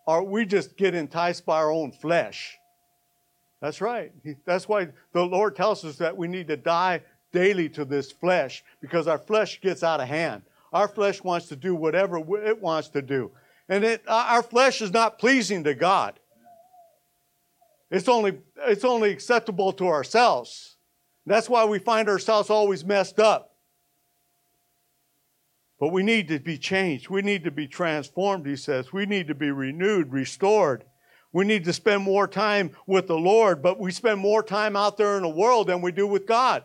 Or 0.06 0.24
we 0.24 0.46
just 0.46 0.78
get 0.78 0.94
enticed 0.94 1.44
by 1.44 1.58
our 1.58 1.72
own 1.72 1.92
flesh. 1.92 2.56
That's 3.62 3.82
right. 3.82 4.12
That's 4.46 4.70
why 4.70 4.90
the 5.12 5.26
Lord 5.26 5.56
tells 5.56 5.84
us 5.84 5.98
that 5.98 6.16
we 6.16 6.28
need 6.28 6.50
to 6.50 6.58
die 6.58 7.02
daily 7.34 7.68
to 7.70 7.84
this 7.84 8.12
flesh 8.12 8.64
because 8.80 9.08
our 9.08 9.18
flesh 9.18 9.60
gets 9.60 9.82
out 9.82 10.02
of 10.02 10.08
hand. 10.08 10.44
Our 10.72 10.88
flesh 10.88 11.24
wants 11.24 11.48
to 11.48 11.56
do 11.56 11.76
whatever 11.76 12.18
it 12.44 12.62
wants 12.62 12.90
to 12.90 13.02
do. 13.02 13.32
And 13.68 13.84
it, 13.84 14.04
our 14.08 14.44
flesh 14.44 14.82
is 14.82 14.92
not 14.92 15.20
pleasing 15.20 15.64
to 15.66 15.74
God. 15.74 16.20
It's 17.90 18.08
only, 18.08 18.40
it's 18.58 18.86
only 18.86 19.12
acceptable 19.12 19.74
to 19.74 19.88
ourselves. 19.88 20.78
That's 21.26 21.50
why 21.50 21.66
we 21.66 21.78
find 21.78 22.08
ourselves 22.08 22.50
always 22.50 22.86
messed 22.86 23.20
up. 23.20 23.56
But 25.80 25.90
we 25.90 26.04
need 26.04 26.28
to 26.30 26.40
be 26.40 26.58
changed. 26.58 27.10
We 27.10 27.22
need 27.22 27.44
to 27.44 27.52
be 27.52 27.68
transformed, 27.68 28.46
he 28.46 28.56
says. 28.56 28.94
We 28.94 29.06
need 29.06 29.28
to 29.28 29.36
be 29.36 29.52
renewed, 29.52 30.14
restored. 30.14 30.86
We 31.34 31.44
need 31.44 31.64
to 31.66 31.74
spend 31.74 32.04
more 32.04 32.28
time 32.28 32.72
with 32.86 33.08
the 33.08 33.18
Lord, 33.18 33.62
but 33.62 33.80
we 33.80 33.92
spend 33.92 34.20
more 34.20 34.44
time 34.44 34.76
out 34.76 34.98
there 34.98 35.18
in 35.18 35.24
the 35.24 35.30
world 35.30 35.68
than 35.68 35.82
we 35.82 35.92
do 35.92 36.06
with 36.06 36.26
God. 36.26 36.64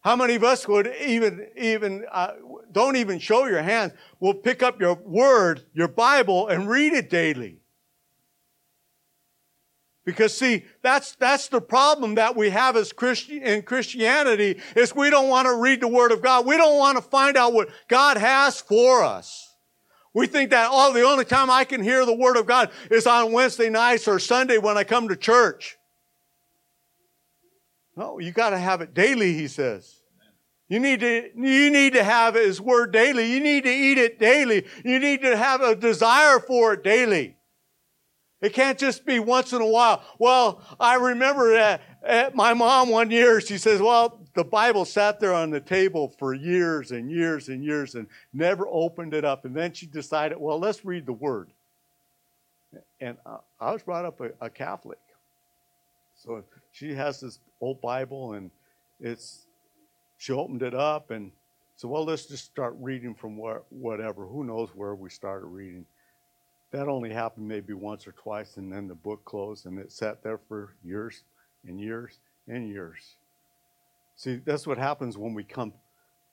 How 0.00 0.14
many 0.16 0.36
of 0.36 0.44
us 0.44 0.66
would 0.68 0.92
even, 1.04 1.48
even, 1.56 2.06
uh, 2.10 2.32
don't 2.70 2.96
even 2.96 3.18
show 3.18 3.46
your 3.46 3.62
hands, 3.62 3.92
will 4.20 4.34
pick 4.34 4.62
up 4.62 4.80
your 4.80 4.94
word, 4.94 5.64
your 5.74 5.88
Bible, 5.88 6.48
and 6.48 6.68
read 6.68 6.92
it 6.92 7.10
daily? 7.10 7.60
Because 10.04 10.34
see, 10.34 10.64
that's, 10.80 11.16
that's 11.16 11.48
the 11.48 11.60
problem 11.60 12.14
that 12.14 12.34
we 12.34 12.48
have 12.48 12.76
as 12.76 12.92
Christian, 12.94 13.42
in 13.42 13.60
Christianity 13.60 14.58
is 14.74 14.94
we 14.96 15.10
don't 15.10 15.28
want 15.28 15.46
to 15.46 15.56
read 15.56 15.82
the 15.82 15.88
Word 15.88 16.12
of 16.12 16.22
God. 16.22 16.46
We 16.46 16.56
don't 16.56 16.78
want 16.78 16.96
to 16.96 17.02
find 17.02 17.36
out 17.36 17.52
what 17.52 17.68
God 17.88 18.16
has 18.16 18.60
for 18.60 19.04
us. 19.04 19.54
We 20.14 20.26
think 20.26 20.50
that, 20.50 20.70
oh, 20.72 20.92
the 20.94 21.02
only 21.02 21.24
time 21.24 21.50
I 21.50 21.64
can 21.64 21.82
hear 21.82 22.06
the 22.06 22.14
Word 22.14 22.36
of 22.36 22.46
God 22.46 22.70
is 22.90 23.06
on 23.06 23.32
Wednesday 23.32 23.68
nights 23.68 24.08
or 24.08 24.18
Sunday 24.18 24.56
when 24.56 24.78
I 24.78 24.84
come 24.84 25.08
to 25.08 25.16
church. 25.16 25.77
No, 27.98 28.20
you 28.20 28.30
got 28.30 28.50
to 28.50 28.58
have 28.58 28.80
it 28.80 28.94
daily, 28.94 29.32
he 29.34 29.48
says. 29.48 29.96
You 30.68 30.78
need 30.78 31.00
to, 31.00 31.30
you 31.34 31.68
need 31.68 31.94
to 31.94 32.04
have 32.04 32.36
his 32.36 32.60
word 32.60 32.92
daily. 32.92 33.32
You 33.32 33.40
need 33.40 33.64
to 33.64 33.72
eat 33.72 33.98
it 33.98 34.20
daily. 34.20 34.66
You 34.84 35.00
need 35.00 35.22
to 35.22 35.36
have 35.36 35.62
a 35.62 35.74
desire 35.74 36.38
for 36.38 36.74
it 36.74 36.84
daily. 36.84 37.34
It 38.40 38.52
can't 38.52 38.78
just 38.78 39.04
be 39.04 39.18
once 39.18 39.52
in 39.52 39.60
a 39.60 39.66
while. 39.66 40.04
Well, 40.20 40.62
I 40.78 40.94
remember 40.94 41.56
at, 41.56 41.80
at 42.04 42.36
my 42.36 42.54
mom 42.54 42.88
one 42.88 43.10
year, 43.10 43.40
she 43.40 43.58
says, 43.58 43.80
well, 43.80 44.20
the 44.34 44.44
Bible 44.44 44.84
sat 44.84 45.18
there 45.18 45.34
on 45.34 45.50
the 45.50 45.58
table 45.58 46.14
for 46.20 46.34
years 46.34 46.92
and 46.92 47.10
years 47.10 47.48
and 47.48 47.64
years 47.64 47.96
and 47.96 48.06
never 48.32 48.68
opened 48.68 49.12
it 49.12 49.24
up. 49.24 49.44
And 49.44 49.56
then 49.56 49.72
she 49.72 49.86
decided, 49.86 50.38
well, 50.38 50.60
let's 50.60 50.84
read 50.84 51.04
the 51.04 51.12
Word. 51.12 51.50
And 53.00 53.16
I 53.58 53.72
was 53.72 53.82
brought 53.82 54.04
up 54.04 54.20
a, 54.20 54.30
a 54.40 54.50
Catholic. 54.50 54.98
So 56.18 56.44
she 56.72 56.94
has 56.94 57.20
this 57.20 57.38
old 57.60 57.80
Bible 57.80 58.34
and 58.34 58.50
it's, 59.00 59.46
she 60.18 60.32
opened 60.32 60.62
it 60.62 60.74
up 60.74 61.10
and 61.10 61.30
said, 61.76 61.88
well, 61.88 62.04
let's 62.04 62.26
just 62.26 62.44
start 62.44 62.76
reading 62.78 63.14
from 63.14 63.38
where, 63.38 63.62
whatever. 63.70 64.26
Who 64.26 64.44
knows 64.44 64.70
where 64.74 64.94
we 64.94 65.10
started 65.10 65.46
reading 65.46 65.86
that 66.70 66.88
only 66.88 67.10
happened 67.10 67.48
maybe 67.48 67.72
once 67.72 68.06
or 68.06 68.12
twice, 68.12 68.56
and 68.56 68.72
then 68.72 68.88
the 68.88 68.94
book 68.94 69.24
closed, 69.24 69.66
and 69.66 69.78
it 69.78 69.90
sat 69.90 70.22
there 70.22 70.38
for 70.48 70.74
years 70.84 71.22
and 71.66 71.80
years 71.80 72.18
and 72.46 72.68
years. 72.68 73.16
See, 74.16 74.36
that's 74.44 74.66
what 74.66 74.78
happens 74.78 75.16
when 75.16 75.32
we 75.32 75.44
come 75.44 75.72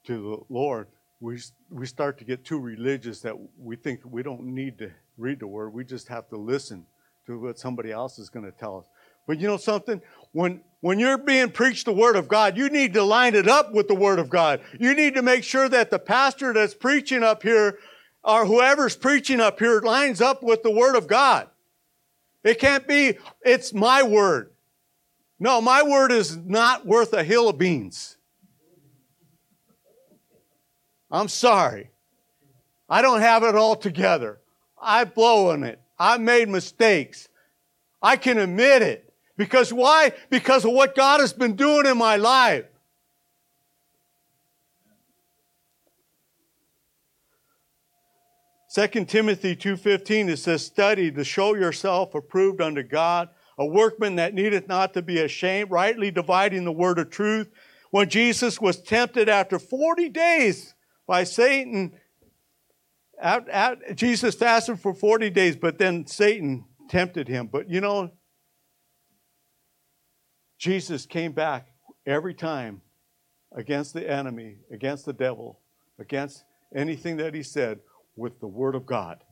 to 0.04 0.12
the 0.48 0.54
Lord. 0.54 0.88
We, 1.20 1.40
we 1.70 1.86
start 1.86 2.18
to 2.18 2.24
get 2.24 2.44
too 2.44 2.58
religious 2.58 3.20
that 3.22 3.34
we 3.58 3.76
think 3.76 4.00
we 4.04 4.22
don't 4.22 4.42
need 4.42 4.78
to 4.78 4.90
read 5.16 5.40
the 5.40 5.46
Word. 5.46 5.72
We 5.72 5.84
just 5.84 6.08
have 6.08 6.28
to 6.28 6.36
listen 6.36 6.84
to 7.26 7.38
what 7.40 7.58
somebody 7.58 7.90
else 7.90 8.18
is 8.18 8.28
going 8.28 8.44
to 8.44 8.52
tell 8.52 8.78
us. 8.78 8.84
But 9.26 9.40
you 9.40 9.46
know 9.46 9.56
something? 9.56 10.00
When, 10.32 10.60
when 10.80 10.98
you're 10.98 11.18
being 11.18 11.50
preached 11.50 11.86
the 11.86 11.92
Word 11.92 12.16
of 12.16 12.28
God, 12.28 12.56
you 12.56 12.68
need 12.68 12.94
to 12.94 13.02
line 13.02 13.34
it 13.34 13.48
up 13.48 13.72
with 13.72 13.88
the 13.88 13.94
Word 13.94 14.18
of 14.18 14.28
God. 14.28 14.60
You 14.78 14.94
need 14.94 15.14
to 15.14 15.22
make 15.22 15.44
sure 15.44 15.68
that 15.68 15.90
the 15.90 15.98
pastor 15.98 16.52
that's 16.52 16.74
preaching 16.74 17.22
up 17.22 17.42
here 17.42 17.78
or 18.22 18.46
whoever's 18.46 18.96
preaching 18.96 19.40
up 19.40 19.58
here 19.58 19.80
lines 19.80 20.20
up 20.20 20.42
with 20.42 20.62
the 20.62 20.70
Word 20.70 20.96
of 20.96 21.06
God. 21.06 21.48
It 22.46 22.60
can't 22.60 22.86
be, 22.86 23.18
it's 23.44 23.74
my 23.74 24.04
word. 24.04 24.52
No, 25.40 25.60
my 25.60 25.82
word 25.82 26.12
is 26.12 26.36
not 26.36 26.86
worth 26.86 27.12
a 27.12 27.24
hill 27.24 27.48
of 27.48 27.58
beans. 27.58 28.16
I'm 31.10 31.28
sorry. 31.28 31.90
I 32.88 33.02
don't 33.02 33.20
have 33.20 33.42
it 33.42 33.56
all 33.56 33.74
together. 33.74 34.38
I've 34.80 35.12
blown 35.12 35.64
it. 35.64 35.80
I've 35.98 36.20
made 36.20 36.48
mistakes. 36.48 37.28
I 38.00 38.16
can 38.16 38.38
admit 38.38 38.82
it. 38.82 39.05
Because 39.36 39.72
why? 39.72 40.12
Because 40.30 40.64
of 40.64 40.72
what 40.72 40.94
God 40.94 41.20
has 41.20 41.32
been 41.32 41.56
doing 41.56 41.86
in 41.86 41.98
my 41.98 42.16
life. 42.16 42.64
2 48.76 49.06
Timothy 49.06 49.56
2.15, 49.56 50.28
it 50.28 50.36
says, 50.36 50.66
Study 50.66 51.10
to 51.10 51.24
show 51.24 51.54
yourself 51.54 52.14
approved 52.14 52.60
unto 52.60 52.82
God, 52.82 53.30
a 53.56 53.64
workman 53.64 54.16
that 54.16 54.34
needeth 54.34 54.68
not 54.68 54.92
to 54.92 55.00
be 55.00 55.18
ashamed, 55.20 55.70
rightly 55.70 56.10
dividing 56.10 56.64
the 56.64 56.72
word 56.72 56.98
of 56.98 57.08
truth. 57.08 57.48
When 57.90 58.10
Jesus 58.10 58.60
was 58.60 58.82
tempted 58.82 59.30
after 59.30 59.58
40 59.58 60.10
days 60.10 60.74
by 61.06 61.24
Satan, 61.24 61.92
Jesus 63.94 64.34
fasted 64.34 64.78
for 64.78 64.92
40 64.92 65.30
days, 65.30 65.56
but 65.56 65.78
then 65.78 66.06
Satan 66.06 66.66
tempted 66.90 67.28
him. 67.28 67.48
But 67.50 67.70
you 67.70 67.80
know, 67.80 68.10
Jesus 70.66 71.06
came 71.06 71.30
back 71.30 71.68
every 72.08 72.34
time 72.34 72.82
against 73.54 73.94
the 73.94 74.10
enemy, 74.10 74.56
against 74.72 75.06
the 75.06 75.12
devil, 75.12 75.60
against 76.00 76.42
anything 76.74 77.18
that 77.18 77.34
he 77.34 77.44
said 77.44 77.78
with 78.16 78.40
the 78.40 78.48
Word 78.48 78.74
of 78.74 78.84
God. 78.84 79.22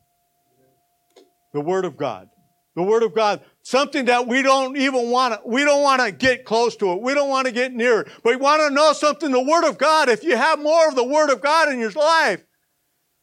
The 1.53 1.59
Word 1.59 1.83
of 1.83 1.97
God. 1.97 2.29
The 2.77 2.83
Word 2.83 3.03
of 3.03 3.13
God. 3.13 3.41
Something 3.63 4.05
that 4.05 4.27
we 4.27 4.43
don't 4.43 4.77
even 4.77 5.11
want 5.11 5.33
to, 5.33 5.41
we 5.45 5.65
don't 5.65 5.83
want 5.83 6.01
to 6.01 6.13
get 6.13 6.45
close 6.45 6.77
to 6.77 6.93
it. 6.93 7.01
We 7.01 7.13
don't 7.13 7.27
want 7.27 7.47
to 7.47 7.51
get 7.51 7.73
near 7.73 7.99
it. 7.99 8.07
But 8.23 8.29
we 8.29 8.35
want 8.37 8.61
to 8.61 8.73
know 8.73 8.93
something, 8.93 9.29
the 9.29 9.41
Word 9.43 9.67
of 9.67 9.77
God. 9.77 10.07
If 10.07 10.23
you 10.23 10.37
have 10.37 10.59
more 10.59 10.87
of 10.87 10.95
the 10.95 11.03
Word 11.03 11.29
of 11.29 11.41
God 11.41 11.67
in 11.67 11.79
your 11.79 11.91
life, 11.91 12.45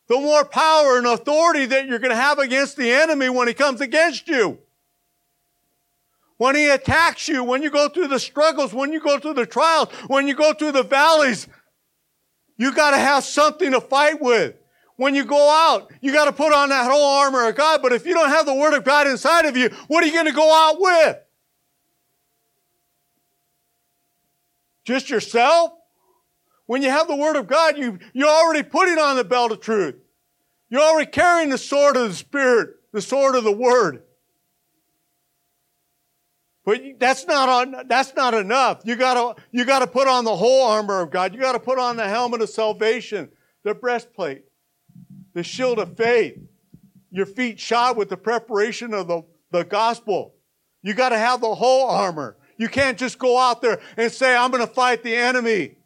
the 0.08 0.18
more 0.18 0.44
power 0.44 0.98
and 0.98 1.06
authority 1.06 1.64
that 1.64 1.86
you're 1.86 1.98
going 1.98 2.10
to 2.10 2.16
have 2.16 2.38
against 2.38 2.76
the 2.76 2.92
enemy 2.92 3.30
when 3.30 3.48
he 3.48 3.54
comes 3.54 3.80
against 3.80 4.28
you. 4.28 4.58
When 6.42 6.56
he 6.56 6.68
attacks 6.70 7.28
you, 7.28 7.44
when 7.44 7.62
you 7.62 7.70
go 7.70 7.88
through 7.88 8.08
the 8.08 8.18
struggles, 8.18 8.74
when 8.74 8.92
you 8.92 8.98
go 8.98 9.16
through 9.20 9.34
the 9.34 9.46
trials, 9.46 9.90
when 10.08 10.26
you 10.26 10.34
go 10.34 10.52
through 10.52 10.72
the 10.72 10.82
valleys, 10.82 11.46
you 12.56 12.74
got 12.74 12.90
to 12.90 12.96
have 12.96 13.22
something 13.22 13.70
to 13.70 13.80
fight 13.80 14.20
with 14.20 14.56
when 14.96 15.14
you 15.14 15.24
go 15.24 15.38
out. 15.48 15.92
You 16.00 16.12
got 16.12 16.24
to 16.24 16.32
put 16.32 16.52
on 16.52 16.70
that 16.70 16.90
whole 16.90 17.20
armor 17.20 17.48
of 17.48 17.54
God. 17.54 17.80
But 17.80 17.92
if 17.92 18.04
you 18.04 18.14
don't 18.14 18.30
have 18.30 18.44
the 18.44 18.56
Word 18.56 18.74
of 18.74 18.82
God 18.82 19.06
inside 19.06 19.44
of 19.44 19.56
you, 19.56 19.68
what 19.86 20.02
are 20.02 20.08
you 20.08 20.14
going 20.14 20.26
to 20.26 20.32
go 20.32 20.52
out 20.52 20.80
with? 20.80 21.18
Just 24.82 25.10
yourself? 25.10 25.70
When 26.66 26.82
you 26.82 26.90
have 26.90 27.06
the 27.06 27.14
Word 27.14 27.36
of 27.36 27.46
God, 27.46 27.78
you, 27.78 28.00
you're 28.12 28.28
already 28.28 28.64
putting 28.64 28.98
on 28.98 29.14
the 29.14 29.22
belt 29.22 29.52
of 29.52 29.60
truth. 29.60 29.94
You're 30.70 30.82
already 30.82 31.08
carrying 31.08 31.50
the 31.50 31.58
sword 31.58 31.96
of 31.96 32.08
the 32.08 32.16
Spirit, 32.16 32.70
the 32.90 33.00
sword 33.00 33.36
of 33.36 33.44
the 33.44 33.52
Word. 33.52 34.02
But 36.64 36.80
that's 36.98 37.26
not 37.26 37.48
on, 37.48 37.88
that's 37.88 38.14
not 38.14 38.34
enough. 38.34 38.82
You 38.84 38.96
gotta, 38.96 39.40
you 39.50 39.64
gotta 39.64 39.86
put 39.86 40.06
on 40.06 40.24
the 40.24 40.36
whole 40.36 40.68
armor 40.68 41.00
of 41.00 41.10
God. 41.10 41.34
You 41.34 41.40
gotta 41.40 41.60
put 41.60 41.78
on 41.78 41.96
the 41.96 42.08
helmet 42.08 42.40
of 42.40 42.50
salvation, 42.50 43.30
the 43.64 43.74
breastplate 43.74 44.44
the 45.34 45.42
shield 45.42 45.78
of 45.78 45.96
faith, 45.96 46.38
your 47.10 47.26
feet 47.26 47.58
shod 47.58 47.96
with 47.96 48.08
the 48.08 48.16
preparation 48.16 48.94
of 48.94 49.08
the, 49.08 49.22
the 49.50 49.64
gospel. 49.64 50.34
You 50.82 50.94
got 50.94 51.10
to 51.10 51.18
have 51.18 51.40
the 51.40 51.54
whole 51.54 51.88
armor. 51.88 52.36
You 52.56 52.68
can't 52.68 52.98
just 52.98 53.18
go 53.18 53.38
out 53.38 53.62
there 53.62 53.80
and 53.96 54.10
say, 54.10 54.36
I'm 54.36 54.52
to 54.52 54.66
fight 54.66 55.02
the 55.02 55.14
enemy 55.14 55.76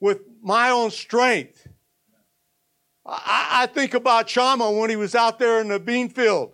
with 0.00 0.20
my 0.42 0.70
own 0.70 0.90
strength. 0.90 1.66
I, 3.04 3.62
I 3.62 3.66
think 3.66 3.94
about 3.94 4.28
Shammah 4.28 4.70
when 4.72 4.90
he 4.90 4.96
was 4.96 5.14
out 5.14 5.38
there 5.38 5.60
in 5.60 5.68
the 5.68 5.80
bean 5.80 6.08
field 6.08 6.52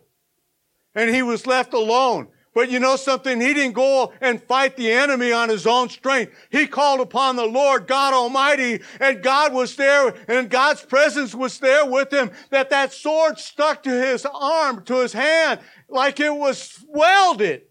and 0.95 1.15
he 1.15 1.23
was 1.23 1.47
left 1.47 1.75
alone. 1.75 2.29
But 2.55 2.71
you 2.71 2.79
know 2.79 2.95
something? 2.95 3.41
He 3.41 3.53
didn't 3.53 3.75
go 3.75 4.13
and 4.21 4.41
fight 4.41 4.77
the 4.77 4.93
enemy 4.93 5.33
on 5.33 5.49
his 5.49 5.67
own 5.67 5.89
strength. 5.89 6.33
He 6.51 6.69
called 6.69 7.01
upon 7.01 7.35
the 7.35 7.47
Lord 7.47 7.89
God 7.89 8.15
Almighty 8.15 8.81
and 9.01 9.23
God 9.23 9.53
was 9.53 9.75
there 9.75 10.15
and 10.29 10.49
God's 10.49 10.83
presence 10.83 11.35
was 11.35 11.59
there 11.59 11.85
with 11.85 12.13
him 12.13 12.31
that 12.51 12.71
that 12.71 12.93
sword 12.93 13.41
stuck 13.41 13.83
to 13.83 13.91
his 13.91 14.25
arm, 14.25 14.85
to 14.85 15.01
his 15.01 15.13
hand, 15.13 15.61
like 15.89 16.21
it 16.21 16.33
was 16.33 16.85
welded. 16.89 17.63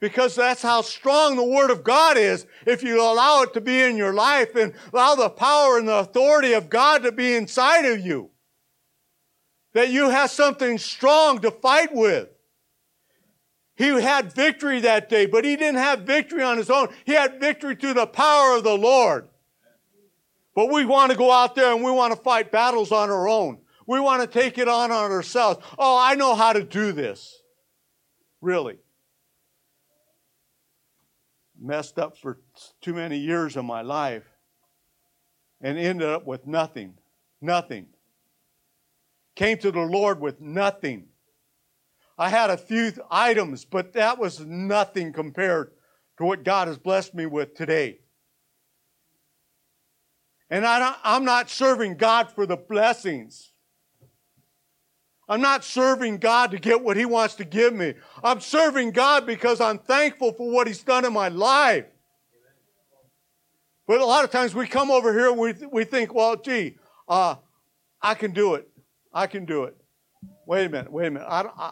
Because 0.00 0.34
that's 0.34 0.62
how 0.62 0.80
strong 0.80 1.36
the 1.36 1.44
Word 1.44 1.70
of 1.70 1.84
God 1.84 2.16
is. 2.16 2.46
If 2.66 2.82
you 2.82 3.00
allow 3.00 3.42
it 3.42 3.52
to 3.52 3.60
be 3.60 3.82
in 3.82 3.96
your 3.96 4.14
life 4.14 4.56
and 4.56 4.72
allow 4.92 5.14
the 5.14 5.28
power 5.28 5.78
and 5.78 5.86
the 5.86 5.98
authority 5.98 6.54
of 6.54 6.70
God 6.70 7.02
to 7.04 7.12
be 7.12 7.34
inside 7.34 7.84
of 7.84 8.00
you. 8.00 8.30
That 9.74 9.90
you 9.90 10.08
have 10.08 10.30
something 10.30 10.78
strong 10.78 11.38
to 11.40 11.50
fight 11.50 11.94
with. 11.94 12.30
He 13.80 13.86
had 13.86 14.30
victory 14.34 14.80
that 14.80 15.08
day, 15.08 15.24
but 15.24 15.42
he 15.42 15.56
didn't 15.56 15.78
have 15.78 16.00
victory 16.00 16.42
on 16.42 16.58
his 16.58 16.68
own. 16.68 16.88
He 17.06 17.12
had 17.12 17.40
victory 17.40 17.74
through 17.74 17.94
the 17.94 18.06
power 18.06 18.54
of 18.54 18.62
the 18.62 18.76
Lord. 18.76 19.26
But 20.54 20.70
we 20.70 20.84
want 20.84 21.12
to 21.12 21.16
go 21.16 21.32
out 21.32 21.54
there 21.54 21.72
and 21.72 21.82
we 21.82 21.90
want 21.90 22.12
to 22.12 22.20
fight 22.20 22.52
battles 22.52 22.92
on 22.92 23.08
our 23.08 23.26
own. 23.26 23.56
We 23.86 23.98
want 23.98 24.20
to 24.20 24.28
take 24.28 24.58
it 24.58 24.68
on 24.68 24.92
on 24.92 25.10
ourselves. 25.10 25.64
Oh, 25.78 25.98
I 25.98 26.14
know 26.14 26.34
how 26.34 26.52
to 26.52 26.62
do 26.62 26.92
this. 26.92 27.40
Really. 28.42 28.76
Messed 31.58 31.98
up 31.98 32.18
for 32.18 32.38
too 32.82 32.92
many 32.92 33.16
years 33.16 33.56
of 33.56 33.64
my 33.64 33.80
life 33.80 34.28
and 35.62 35.78
ended 35.78 36.06
up 36.06 36.26
with 36.26 36.46
nothing. 36.46 36.98
Nothing. 37.40 37.86
Came 39.36 39.56
to 39.56 39.70
the 39.70 39.80
Lord 39.80 40.20
with 40.20 40.38
nothing. 40.38 41.06
I 42.20 42.28
had 42.28 42.50
a 42.50 42.58
few 42.58 42.92
items, 43.10 43.64
but 43.64 43.94
that 43.94 44.18
was 44.18 44.40
nothing 44.40 45.14
compared 45.14 45.72
to 46.18 46.26
what 46.26 46.44
God 46.44 46.68
has 46.68 46.76
blessed 46.76 47.14
me 47.14 47.24
with 47.24 47.54
today. 47.54 48.00
And 50.50 50.66
I 50.66 50.96
am 51.02 51.24
not 51.24 51.48
serving 51.48 51.96
God 51.96 52.30
for 52.30 52.44
the 52.44 52.58
blessings. 52.58 53.52
I'm 55.30 55.40
not 55.40 55.64
serving 55.64 56.18
God 56.18 56.50
to 56.50 56.58
get 56.58 56.82
what 56.82 56.98
He 56.98 57.06
wants 57.06 57.36
to 57.36 57.44
give 57.46 57.72
me. 57.72 57.94
I'm 58.22 58.40
serving 58.40 58.90
God 58.90 59.24
because 59.24 59.58
I'm 59.58 59.78
thankful 59.78 60.34
for 60.34 60.50
what 60.50 60.66
He's 60.66 60.82
done 60.82 61.06
in 61.06 61.14
my 61.14 61.28
life. 61.28 61.86
But 63.86 64.02
a 64.02 64.04
lot 64.04 64.24
of 64.24 64.30
times 64.30 64.54
we 64.54 64.66
come 64.66 64.90
over 64.90 65.10
here 65.14 65.30
and 65.30 65.38
we, 65.38 65.54
we 65.72 65.84
think, 65.84 66.12
well, 66.12 66.36
gee, 66.36 66.76
uh, 67.08 67.36
I 68.02 68.12
can 68.12 68.32
do 68.32 68.56
it. 68.56 68.68
I 69.10 69.26
can 69.26 69.46
do 69.46 69.64
it. 69.64 69.74
Wait 70.44 70.66
a 70.66 70.68
minute, 70.68 70.92
wait 70.92 71.06
a 71.06 71.10
minute. 71.12 71.26
I, 71.26 71.44
I, 71.56 71.70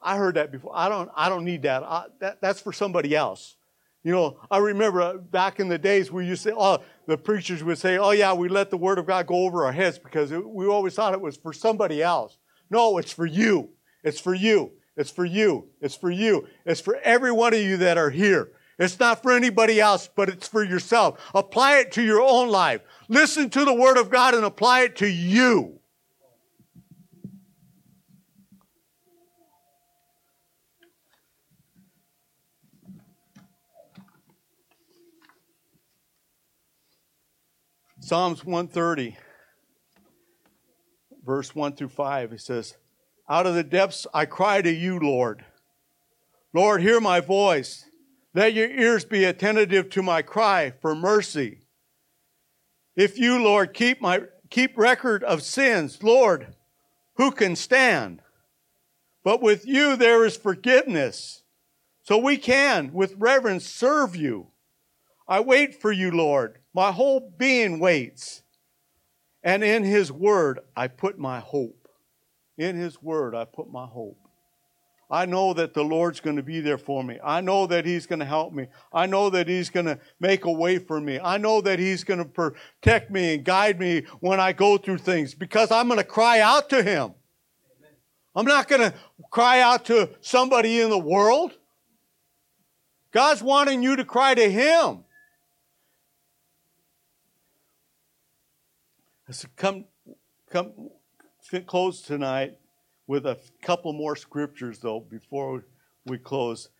I 0.00 0.16
heard 0.16 0.36
that 0.36 0.52
before. 0.52 0.72
I 0.74 0.88
don't, 0.88 1.10
I 1.16 1.28
don't 1.28 1.44
need 1.44 1.62
that. 1.62 1.82
I, 1.82 2.06
that. 2.20 2.40
That's 2.40 2.60
for 2.60 2.72
somebody 2.72 3.14
else. 3.16 3.56
You 4.04 4.12
know, 4.12 4.38
I 4.50 4.58
remember 4.58 5.02
uh, 5.02 5.14
back 5.14 5.58
in 5.60 5.68
the 5.68 5.78
days 5.78 6.10
used 6.10 6.42
to 6.44 6.50
say, 6.50 6.54
oh, 6.56 6.78
the 7.06 7.18
preachers 7.18 7.64
would 7.64 7.78
say, 7.78 7.98
oh, 7.98 8.12
yeah, 8.12 8.32
we 8.32 8.48
let 8.48 8.70
the 8.70 8.76
Word 8.76 8.98
of 8.98 9.06
God 9.06 9.26
go 9.26 9.44
over 9.44 9.64
our 9.64 9.72
heads 9.72 9.98
because 9.98 10.30
it, 10.30 10.48
we 10.48 10.66
always 10.66 10.94
thought 10.94 11.14
it 11.14 11.20
was 11.20 11.36
for 11.36 11.52
somebody 11.52 12.02
else. 12.02 12.38
No, 12.70 12.98
it's 12.98 13.12
for 13.12 13.26
you. 13.26 13.70
It's 14.04 14.20
for 14.20 14.34
you. 14.34 14.72
It's 14.96 15.10
for 15.10 15.24
you. 15.24 15.68
It's 15.80 15.96
for 15.96 16.10
you. 16.10 16.46
It's 16.64 16.80
for 16.80 16.96
every 17.02 17.32
one 17.32 17.54
of 17.54 17.60
you 17.60 17.76
that 17.78 17.98
are 17.98 18.10
here. 18.10 18.52
It's 18.78 18.98
not 19.00 19.22
for 19.22 19.32
anybody 19.32 19.80
else, 19.80 20.08
but 20.14 20.28
it's 20.28 20.46
for 20.46 20.62
yourself. 20.62 21.20
Apply 21.34 21.78
it 21.78 21.92
to 21.92 22.02
your 22.02 22.20
own 22.20 22.48
life. 22.48 22.80
Listen 23.08 23.50
to 23.50 23.64
the 23.64 23.74
Word 23.74 23.98
of 23.98 24.10
God 24.10 24.34
and 24.34 24.44
apply 24.44 24.82
it 24.82 24.96
to 24.96 25.08
you. 25.08 25.77
Psalms 38.08 38.42
130, 38.42 39.18
verse 41.26 41.54
1 41.54 41.74
through 41.74 41.90
5, 41.90 42.32
it 42.32 42.40
says, 42.40 42.74
Out 43.28 43.46
of 43.46 43.54
the 43.54 43.62
depths 43.62 44.06
I 44.14 44.24
cry 44.24 44.62
to 44.62 44.72
you, 44.72 44.98
Lord. 44.98 45.44
Lord, 46.54 46.80
hear 46.80 47.02
my 47.02 47.20
voice. 47.20 47.84
Let 48.32 48.54
your 48.54 48.70
ears 48.70 49.04
be 49.04 49.24
attentive 49.24 49.90
to 49.90 50.02
my 50.02 50.22
cry 50.22 50.72
for 50.80 50.94
mercy. 50.94 51.66
If 52.96 53.18
you, 53.18 53.44
Lord, 53.44 53.74
keep 53.74 54.00
my 54.00 54.22
keep 54.48 54.78
record 54.78 55.22
of 55.22 55.42
sins, 55.42 56.02
Lord, 56.02 56.54
who 57.16 57.30
can 57.30 57.54
stand? 57.56 58.22
But 59.22 59.42
with 59.42 59.66
you 59.66 59.96
there 59.96 60.24
is 60.24 60.34
forgiveness. 60.34 61.42
So 62.04 62.16
we 62.16 62.38
can, 62.38 62.90
with 62.94 63.16
reverence, 63.18 63.66
serve 63.66 64.16
you. 64.16 64.46
I 65.28 65.40
wait 65.40 65.78
for 65.78 65.92
you, 65.92 66.10
Lord. 66.10 66.57
My 66.74 66.92
whole 66.92 67.32
being 67.38 67.78
waits. 67.78 68.42
And 69.42 69.62
in 69.64 69.84
His 69.84 70.12
Word, 70.12 70.60
I 70.76 70.88
put 70.88 71.18
my 71.18 71.40
hope. 71.40 71.88
In 72.56 72.76
His 72.76 73.02
Word, 73.02 73.34
I 73.34 73.44
put 73.44 73.70
my 73.70 73.86
hope. 73.86 74.18
I 75.10 75.24
know 75.24 75.54
that 75.54 75.72
the 75.72 75.82
Lord's 75.82 76.20
going 76.20 76.36
to 76.36 76.42
be 76.42 76.60
there 76.60 76.76
for 76.76 77.02
me. 77.02 77.18
I 77.24 77.40
know 77.40 77.66
that 77.66 77.86
He's 77.86 78.06
going 78.06 78.18
to 78.18 78.26
help 78.26 78.52
me. 78.52 78.66
I 78.92 79.06
know 79.06 79.30
that 79.30 79.48
He's 79.48 79.70
going 79.70 79.86
to 79.86 79.98
make 80.20 80.44
a 80.44 80.52
way 80.52 80.78
for 80.78 81.00
me. 81.00 81.18
I 81.18 81.38
know 81.38 81.62
that 81.62 81.78
He's 81.78 82.04
going 82.04 82.18
to 82.18 82.26
protect 82.26 83.10
me 83.10 83.34
and 83.34 83.44
guide 83.44 83.80
me 83.80 84.02
when 84.20 84.38
I 84.38 84.52
go 84.52 84.76
through 84.76 84.98
things 84.98 85.34
because 85.34 85.70
I'm 85.70 85.88
going 85.88 85.98
to 85.98 86.04
cry 86.04 86.40
out 86.40 86.68
to 86.70 86.82
Him. 86.82 87.14
I'm 88.34 88.44
not 88.44 88.68
going 88.68 88.82
to 88.82 88.94
cry 89.30 89.60
out 89.62 89.86
to 89.86 90.10
somebody 90.20 90.80
in 90.80 90.90
the 90.90 90.98
world. 90.98 91.56
God's 93.10 93.42
wanting 93.42 93.82
you 93.82 93.96
to 93.96 94.04
cry 94.04 94.34
to 94.34 94.50
Him. 94.50 95.04
Let's 99.28 99.44
come, 99.56 99.84
come 100.50 100.72
close 101.66 102.00
tonight 102.00 102.56
with 103.06 103.26
a 103.26 103.36
couple 103.60 103.92
more 103.92 104.16
scriptures, 104.16 104.78
though, 104.78 105.00
before 105.00 105.64
we 106.06 106.16
close. 106.16 106.70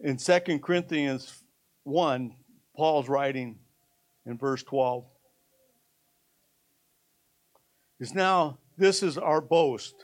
In 0.00 0.16
2 0.16 0.58
Corinthians 0.58 1.44
1, 1.84 2.34
Paul's 2.76 3.08
writing 3.08 3.60
in 4.26 4.36
verse 4.36 4.64
12 4.64 5.04
is 8.00 8.12
now, 8.12 8.58
this 8.76 9.04
is 9.04 9.16
our 9.16 9.40
boast. 9.40 9.94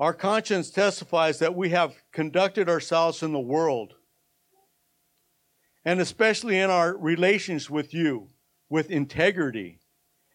Our 0.00 0.14
conscience 0.14 0.68
testifies 0.68 1.38
that 1.38 1.54
we 1.54 1.68
have 1.70 1.94
conducted 2.10 2.68
ourselves 2.68 3.22
in 3.22 3.30
the 3.32 3.38
world, 3.38 3.94
and 5.84 6.00
especially 6.00 6.58
in 6.58 6.70
our 6.70 6.96
relations 6.96 7.70
with 7.70 7.94
you 7.94 8.30
with 8.68 8.90
integrity 8.90 9.78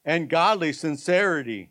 and 0.06 0.30
godly 0.30 0.74
sincerity. 0.74 1.70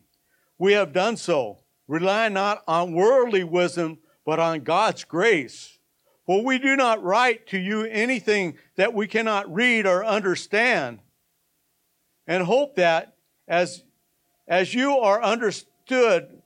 We 0.57 0.73
have 0.73 0.93
done 0.93 1.17
so, 1.17 1.59
relying 1.87 2.33
not 2.33 2.63
on 2.67 2.93
worldly 2.93 3.43
wisdom, 3.43 3.99
but 4.25 4.39
on 4.39 4.61
God's 4.61 5.03
grace. 5.03 5.79
For 6.25 6.43
we 6.43 6.59
do 6.59 6.75
not 6.75 7.03
write 7.03 7.47
to 7.47 7.57
you 7.57 7.83
anything 7.85 8.57
that 8.75 8.93
we 8.93 9.07
cannot 9.07 9.51
read 9.51 9.85
or 9.85 10.05
understand, 10.05 10.99
and 12.27 12.43
hope 12.43 12.75
that 12.75 13.15
as, 13.47 13.83
as 14.47 14.73
you 14.73 14.97
are 14.99 15.21
understood, 15.21 16.41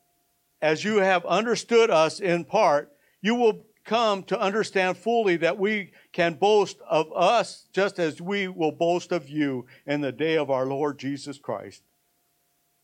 as 0.62 0.84
you 0.84 0.98
have 0.98 1.26
understood 1.26 1.92
us 1.92 2.20
in 2.20 2.46
part, 2.46 2.92
you 3.22 3.36
will 3.36 3.66
come 3.86 4.24
to 4.24 4.40
understand 4.40 4.98
fully 4.98 5.38
that 5.38 5.58
we 5.58 5.92
can 6.12 6.34
boast 6.34 6.78
of 6.90 7.08
us 7.16 7.68
just 7.72 8.00
as 8.00 8.20
we 8.20 8.48
will 8.48 8.72
boast 8.72 9.12
of 9.12 9.30
you 9.30 9.66
in 9.86 10.02
the 10.02 10.12
day 10.12 10.38
of 10.38 10.50
our 10.50 10.66
Lord 10.66 11.00
Jesus 11.00 11.38
Christ. 11.38 11.84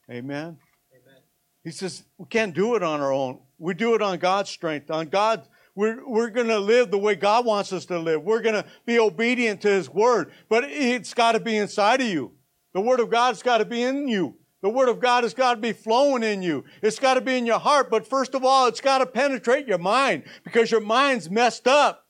Amen. 0.09 0.57
Amen. 0.93 1.21
He 1.63 1.71
says 1.71 2.03
we 2.17 2.27
can't 2.27 2.53
do 2.53 2.75
it 2.75 2.83
on 2.83 3.01
our 3.01 3.11
own. 3.11 3.39
We 3.57 3.73
do 3.73 3.95
it 3.95 4.01
on 4.01 4.19
God's 4.19 4.49
strength, 4.49 4.89
on 4.91 5.07
God. 5.07 5.47
We're, 5.73 6.07
we're 6.07 6.29
going 6.29 6.47
to 6.47 6.59
live 6.59 6.91
the 6.91 6.97
way 6.97 7.15
God 7.15 7.45
wants 7.45 7.71
us 7.71 7.85
to 7.85 7.97
live. 7.97 8.23
We're 8.23 8.41
going 8.41 8.55
to 8.55 8.65
be 8.85 8.99
obedient 8.99 9.61
to 9.61 9.69
His 9.69 9.89
Word, 9.89 10.31
but 10.49 10.65
it's 10.65 11.13
got 11.13 11.31
to 11.31 11.39
be 11.39 11.55
inside 11.55 12.01
of 12.01 12.07
you. 12.07 12.33
The 12.73 12.81
Word 12.81 12.99
of 12.99 13.09
God's 13.09 13.41
got 13.41 13.59
to 13.59 13.65
be 13.65 13.81
in 13.81 14.07
you. 14.07 14.35
The 14.62 14.69
Word 14.69 14.89
of 14.89 15.00
God 15.00 15.24
has 15.24 15.34
got 15.34 15.56
to 15.56 15.60
be 15.60 15.74
flowing 15.74 16.24
in 16.24 16.41
you. 16.41 16.63
It's 16.84 17.00
got 17.00 17.15
to 17.15 17.21
be 17.21 17.38
in 17.38 17.45
your 17.45 17.60
heart, 17.60 17.89
but 17.89 18.08
first 18.08 18.36
of 18.36 18.45
all, 18.45 18.67
it's 18.67 18.82
got 18.82 19.00
to 19.00 19.06
penetrate 19.06 19.67
your 19.67 19.80
mind 19.80 20.24
because 20.43 20.69
your 20.69 20.82
mind's 20.82 21.30
messed 21.30 21.67
up. 21.67 22.06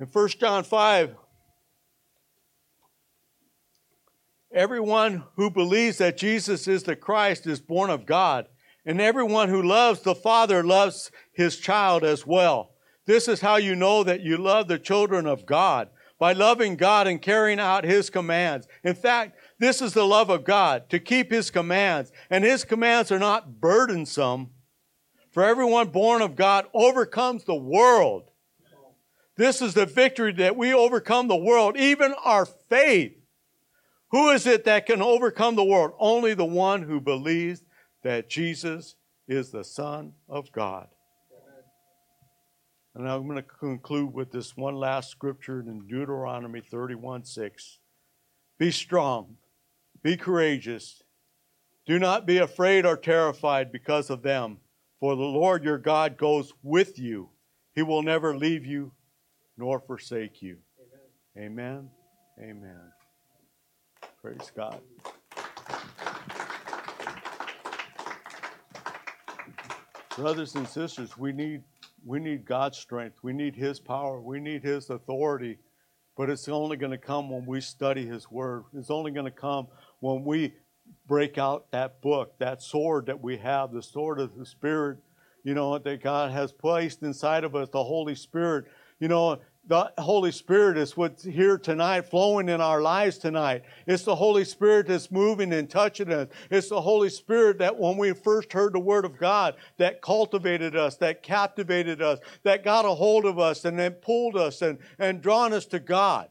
In 0.00 0.06
1 0.06 0.28
John 0.40 0.64
5, 0.64 1.14
Everyone 4.52 5.24
who 5.34 5.50
believes 5.50 5.98
that 5.98 6.16
Jesus 6.16 6.66
is 6.66 6.84
the 6.84 6.96
Christ 6.96 7.46
is 7.46 7.60
born 7.60 7.90
of 7.90 8.06
God, 8.06 8.46
and 8.86 9.02
everyone 9.02 9.50
who 9.50 9.62
loves 9.62 10.00
the 10.00 10.14
Father 10.14 10.64
loves 10.64 11.10
his 11.34 11.58
child 11.58 12.04
as 12.04 12.26
well. 12.26 12.70
This 13.04 13.28
is 13.28 13.42
how 13.42 13.56
you 13.56 13.76
know 13.76 14.02
that 14.02 14.22
you 14.22 14.38
love 14.38 14.66
the 14.66 14.78
children 14.78 15.26
of 15.26 15.44
God 15.44 15.90
by 16.18 16.32
loving 16.32 16.76
God 16.76 17.06
and 17.06 17.20
carrying 17.20 17.60
out 17.60 17.84
his 17.84 18.10
commands. 18.10 18.66
In 18.82 18.94
fact, 18.94 19.36
this 19.58 19.82
is 19.82 19.92
the 19.92 20.06
love 20.06 20.30
of 20.30 20.44
God, 20.44 20.88
to 20.90 20.98
keep 20.98 21.30
his 21.30 21.50
commands. 21.50 22.10
And 22.30 22.44
his 22.44 22.64
commands 22.64 23.12
are 23.12 23.18
not 23.18 23.60
burdensome. 23.60 24.50
For 25.30 25.44
everyone 25.44 25.88
born 25.88 26.22
of 26.22 26.36
God 26.36 26.66
overcomes 26.72 27.44
the 27.44 27.54
world. 27.54 28.30
This 29.36 29.60
is 29.60 29.74
the 29.74 29.84
victory 29.84 30.32
that 30.34 30.56
we 30.56 30.72
overcome 30.72 31.28
the 31.28 31.36
world, 31.36 31.76
even 31.76 32.14
our 32.24 32.46
faith. 32.46 33.12
Who 34.10 34.30
is 34.30 34.46
it 34.46 34.64
that 34.64 34.86
can 34.86 35.02
overcome 35.02 35.56
the 35.56 35.64
world? 35.64 35.92
Only 35.98 36.32
the 36.32 36.46
one 36.46 36.82
who 36.82 37.00
believes 37.00 37.62
that 38.02 38.30
Jesus 38.30 38.94
is 39.28 39.50
the 39.50 39.64
Son 39.64 40.12
of 40.28 40.50
God. 40.52 40.88
And 42.96 43.06
I'm 43.06 43.24
going 43.24 43.36
to 43.36 43.42
conclude 43.42 44.14
with 44.14 44.32
this 44.32 44.56
one 44.56 44.74
last 44.74 45.10
scripture 45.10 45.60
in 45.60 45.86
Deuteronomy 45.86 46.62
31 46.62 47.26
6. 47.26 47.78
Be 48.58 48.70
strong, 48.70 49.36
be 50.02 50.16
courageous. 50.16 51.02
Do 51.84 51.98
not 51.98 52.26
be 52.26 52.38
afraid 52.38 52.86
or 52.86 52.96
terrified 52.96 53.70
because 53.70 54.08
of 54.08 54.22
them, 54.22 54.56
for 54.98 55.14
the 55.14 55.22
Lord 55.22 55.62
your 55.62 55.76
God 55.76 56.16
goes 56.16 56.54
with 56.62 56.98
you. 56.98 57.28
He 57.74 57.82
will 57.82 58.02
never 58.02 58.34
leave 58.34 58.64
you 58.64 58.92
nor 59.58 59.78
forsake 59.78 60.40
you. 60.40 60.56
Amen. 61.36 61.90
Amen. 62.40 62.50
Amen. 62.50 62.92
Praise 64.22 64.50
God. 64.56 64.80
Brothers 70.16 70.54
and 70.54 70.66
sisters, 70.66 71.18
we 71.18 71.32
need 71.32 71.62
we 72.06 72.20
need 72.20 72.44
God's 72.44 72.78
strength. 72.78 73.18
We 73.22 73.32
need 73.32 73.56
His 73.56 73.80
power. 73.80 74.20
We 74.20 74.38
need 74.38 74.62
His 74.62 74.90
authority. 74.90 75.58
But 76.16 76.30
it's 76.30 76.48
only 76.48 76.76
going 76.76 76.92
to 76.92 76.98
come 76.98 77.28
when 77.28 77.44
we 77.44 77.60
study 77.60 78.06
His 78.06 78.30
Word. 78.30 78.64
It's 78.74 78.90
only 78.90 79.10
going 79.10 79.26
to 79.26 79.32
come 79.32 79.66
when 79.98 80.24
we 80.24 80.54
break 81.08 81.36
out 81.36 81.70
that 81.72 82.00
book, 82.00 82.38
that 82.38 82.62
sword 82.62 83.06
that 83.06 83.20
we 83.20 83.36
have, 83.38 83.72
the 83.72 83.82
sword 83.82 84.20
of 84.20 84.36
the 84.36 84.46
Spirit, 84.46 84.98
you 85.42 85.52
know, 85.52 85.78
that 85.78 86.02
God 86.02 86.30
has 86.30 86.52
placed 86.52 87.02
inside 87.02 87.42
of 87.42 87.56
us, 87.56 87.68
the 87.70 87.82
Holy 87.82 88.14
Spirit. 88.14 88.66
You 89.00 89.08
know, 89.08 89.40
the 89.66 89.92
Holy 89.98 90.30
Spirit 90.30 90.78
is 90.78 90.96
what's 90.96 91.24
here 91.24 91.58
tonight, 91.58 92.02
flowing 92.02 92.48
in 92.48 92.60
our 92.60 92.80
lives 92.80 93.18
tonight. 93.18 93.64
It's 93.86 94.04
the 94.04 94.14
Holy 94.14 94.44
Spirit 94.44 94.86
that's 94.86 95.10
moving 95.10 95.52
and 95.52 95.68
touching 95.68 96.12
us. 96.12 96.28
It's 96.50 96.68
the 96.68 96.80
Holy 96.80 97.10
Spirit 97.10 97.58
that 97.58 97.76
when 97.76 97.96
we 97.96 98.12
first 98.12 98.52
heard 98.52 98.72
the 98.72 98.78
Word 98.78 99.04
of 99.04 99.18
God, 99.18 99.56
that 99.78 100.02
cultivated 100.02 100.76
us, 100.76 100.96
that 100.98 101.22
captivated 101.22 102.00
us, 102.00 102.20
that 102.44 102.62
got 102.62 102.84
a 102.84 102.90
hold 102.90 103.24
of 103.24 103.40
us 103.40 103.64
and 103.64 103.76
then 103.76 103.92
pulled 103.92 104.36
us 104.36 104.62
and, 104.62 104.78
and 104.98 105.20
drawn 105.20 105.52
us 105.52 105.66
to 105.66 105.80
God. 105.80 106.28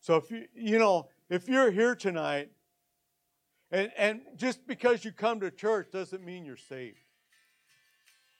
So 0.00 0.16
if 0.16 0.30
you, 0.30 0.44
you 0.54 0.78
know, 0.78 1.08
if 1.30 1.48
you're 1.48 1.70
here 1.70 1.94
tonight, 1.94 2.50
and, 3.70 3.90
and 3.96 4.20
just 4.36 4.66
because 4.66 5.04
you 5.04 5.12
come 5.12 5.40
to 5.40 5.50
church 5.50 5.88
doesn't 5.90 6.24
mean 6.24 6.44
you're 6.44 6.56
saved. 6.56 7.07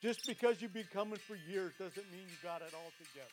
Just 0.00 0.26
because 0.26 0.62
you've 0.62 0.72
been 0.72 0.88
coming 0.92 1.18
for 1.18 1.36
years 1.50 1.72
doesn't 1.76 2.10
mean 2.12 2.22
you 2.22 2.36
got 2.42 2.62
it 2.62 2.72
all 2.72 2.92
together. 2.98 3.26